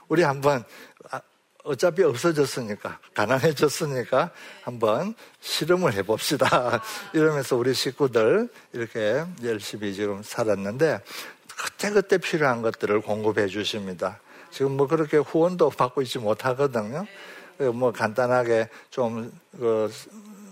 우리 0.07 0.23
한번 0.23 0.63
어차피 1.67 2.03
없어졌으니까, 2.03 2.99
가난해졌으니까 3.13 4.31
한번 4.63 5.13
실험을 5.41 5.93
해봅시다. 5.93 6.81
이러면서 7.13 7.55
우리 7.55 7.73
식구들 7.73 8.49
이렇게 8.73 9.23
열심히 9.43 9.93
지금 9.93 10.23
살았는데, 10.23 11.01
그때그때 11.57 12.17
필요한 12.17 12.61
것들을 12.61 13.01
공급해 13.01 13.47
주십니다. 13.47 14.19
지금 14.51 14.77
뭐 14.77 14.87
그렇게 14.87 15.17
후원도 15.17 15.71
받고 15.71 16.01
있지 16.03 16.19
못하거든요. 16.19 17.05
뭐 17.73 17.91
간단하게 17.91 18.69
좀 18.89 19.31
그 19.59 19.91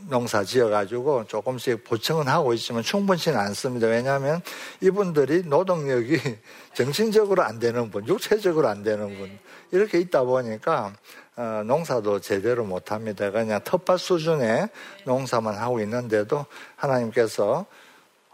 농사 0.07 0.43
지어가지고 0.43 1.25
조금씩 1.27 1.83
보충은 1.83 2.27
하고 2.27 2.53
있지만 2.53 2.83
충분치는 2.83 3.37
않습니다. 3.37 3.87
왜냐하면 3.87 4.41
이분들이 4.81 5.43
노동력이 5.43 6.19
정신적으로 6.73 7.43
안 7.43 7.59
되는 7.59 7.89
분, 7.89 8.07
육체적으로 8.07 8.67
안 8.67 8.83
되는 8.83 9.17
분, 9.17 9.37
이렇게 9.71 9.99
있다 9.99 10.23
보니까 10.23 10.93
어, 11.37 11.63
농사도 11.65 12.19
제대로 12.21 12.63
못 12.63 12.91
합니다. 12.91 13.29
그냥 13.31 13.59
텃밭 13.63 13.99
수준의 13.99 14.69
농사만 15.05 15.55
하고 15.55 15.81
있는데도 15.81 16.45
하나님께서 16.75 17.65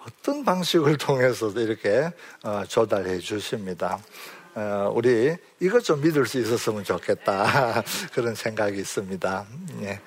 어떤 0.06 0.44
방식을 0.44 0.98
통해서도 1.00 1.60
이렇게 1.62 2.12
어, 2.44 2.64
조달해 2.68 3.20
주십니다. 3.20 4.00
어, 4.54 4.92
우리 4.94 5.36
이것 5.60 5.84
좀 5.84 6.02
믿을 6.02 6.26
수 6.26 6.40
있었으면 6.40 6.84
좋겠다. 6.84 7.84
그런 8.14 8.36
생각이 8.36 8.80
있습니다. 8.80 9.46
예. 9.84 10.00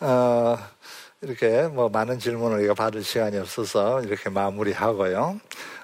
어, 0.00 0.58
이렇게 1.20 1.66
뭐 1.66 1.88
많은 1.88 2.20
질문을 2.20 2.58
우리가 2.58 2.74
받을 2.74 3.02
시간이 3.02 3.38
없어서 3.38 4.02
이렇게 4.02 4.30
마무리하고요. 4.30 5.40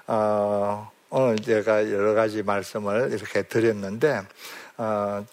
어, 0.07 0.91
오늘 1.09 1.37
제가 1.39 1.91
여러 1.91 2.13
가지 2.13 2.41
말씀을 2.41 3.11
이렇게 3.11 3.43
드렸는데, 3.43 4.21
어, 4.77 5.25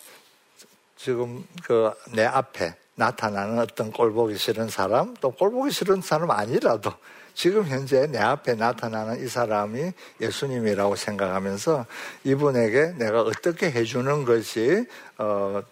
지금 0.96 1.46
그 1.64 1.92
내 2.14 2.24
앞에 2.24 2.74
나타나는 2.96 3.60
어떤 3.60 3.92
꼴보기 3.92 4.36
싫은 4.36 4.68
사람, 4.68 5.14
또 5.20 5.30
꼴보기 5.30 5.70
싫은 5.70 6.02
사람 6.02 6.30
아니라도 6.32 6.92
지금 7.34 7.64
현재 7.66 8.06
내 8.08 8.18
앞에 8.18 8.54
나타나는 8.54 9.24
이 9.24 9.28
사람이 9.28 9.92
예수님이라고 10.20 10.96
생각하면서 10.96 11.86
이분에게 12.24 12.94
내가 12.98 13.22
어떻게 13.22 13.70
해주는 13.70 14.24
것이 14.24 14.84
어, 15.18 15.62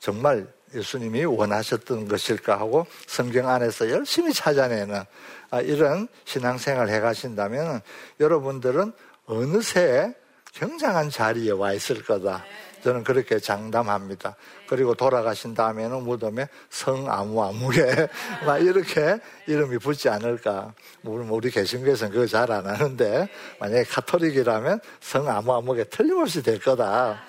정말 0.00 0.46
예수님이 0.74 1.24
원하셨던 1.24 2.08
것일까 2.08 2.58
하고 2.58 2.86
성경 3.06 3.48
안에서 3.48 3.90
열심히 3.90 4.32
찾아내는 4.32 5.02
아, 5.50 5.60
이런 5.60 6.08
신앙생활 6.24 6.88
해 6.88 7.00
가신다면 7.00 7.80
여러분들은 8.20 8.92
어느새 9.26 10.14
굉장한 10.52 11.10
자리에 11.10 11.52
와 11.52 11.72
있을 11.72 12.02
거다. 12.02 12.44
저는 12.84 13.02
그렇게 13.02 13.38
장담합니다. 13.38 14.36
그리고 14.68 14.94
돌아가신 14.94 15.54
다음에는 15.54 16.02
무덤에 16.02 16.48
성 16.68 17.10
아무 17.10 17.42
아무게 17.42 17.80
막 18.44 18.58
이렇게 18.58 19.18
이름이 19.46 19.78
붙지 19.78 20.10
않을까. 20.10 20.74
우리, 21.02 21.26
우리 21.26 21.50
개신교에서는 21.50 22.12
그거 22.12 22.26
잘 22.26 22.50
안 22.50 22.66
하는데 22.66 23.28
만약에 23.58 23.84
카톨릭이라면 23.84 24.80
성 25.00 25.28
아무 25.28 25.54
아무게 25.54 25.84
틀림없이 25.84 26.42
될 26.42 26.60
거다. 26.60 27.22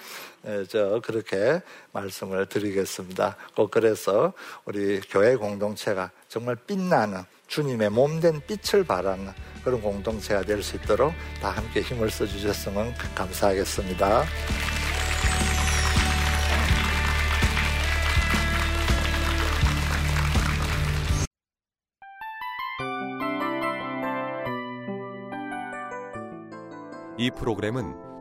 예, 0.47 0.63
저 0.67 1.01
그렇게 1.03 1.62
말씀을 1.91 2.45
드리겠습니다. 2.47 3.36
꼭 3.55 3.71
그래서 3.71 4.34
우리 4.65 4.99
교회 5.01 5.36
공동체가 5.36 6.12
정말 6.27 6.55
빛나는 6.55 7.23
주님의 7.47 7.89
몸된 7.89 8.41
빛을 8.45 8.84
바라는 8.84 9.31
그런 9.63 9.81
공동체가 9.81 10.41
될 10.41 10.62
수 10.62 10.75
있도록 10.77 11.13
다 11.41 11.49
함께 11.49 11.81
힘을 11.81 12.10
써주셨으면 12.10 12.93
감사하겠습니다. 13.15 14.25
이 27.17 27.31
프로그램은 27.31 28.14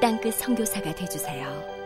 땅끝 0.00 0.34
성교사가 0.34 0.94
되주세요 0.94 1.79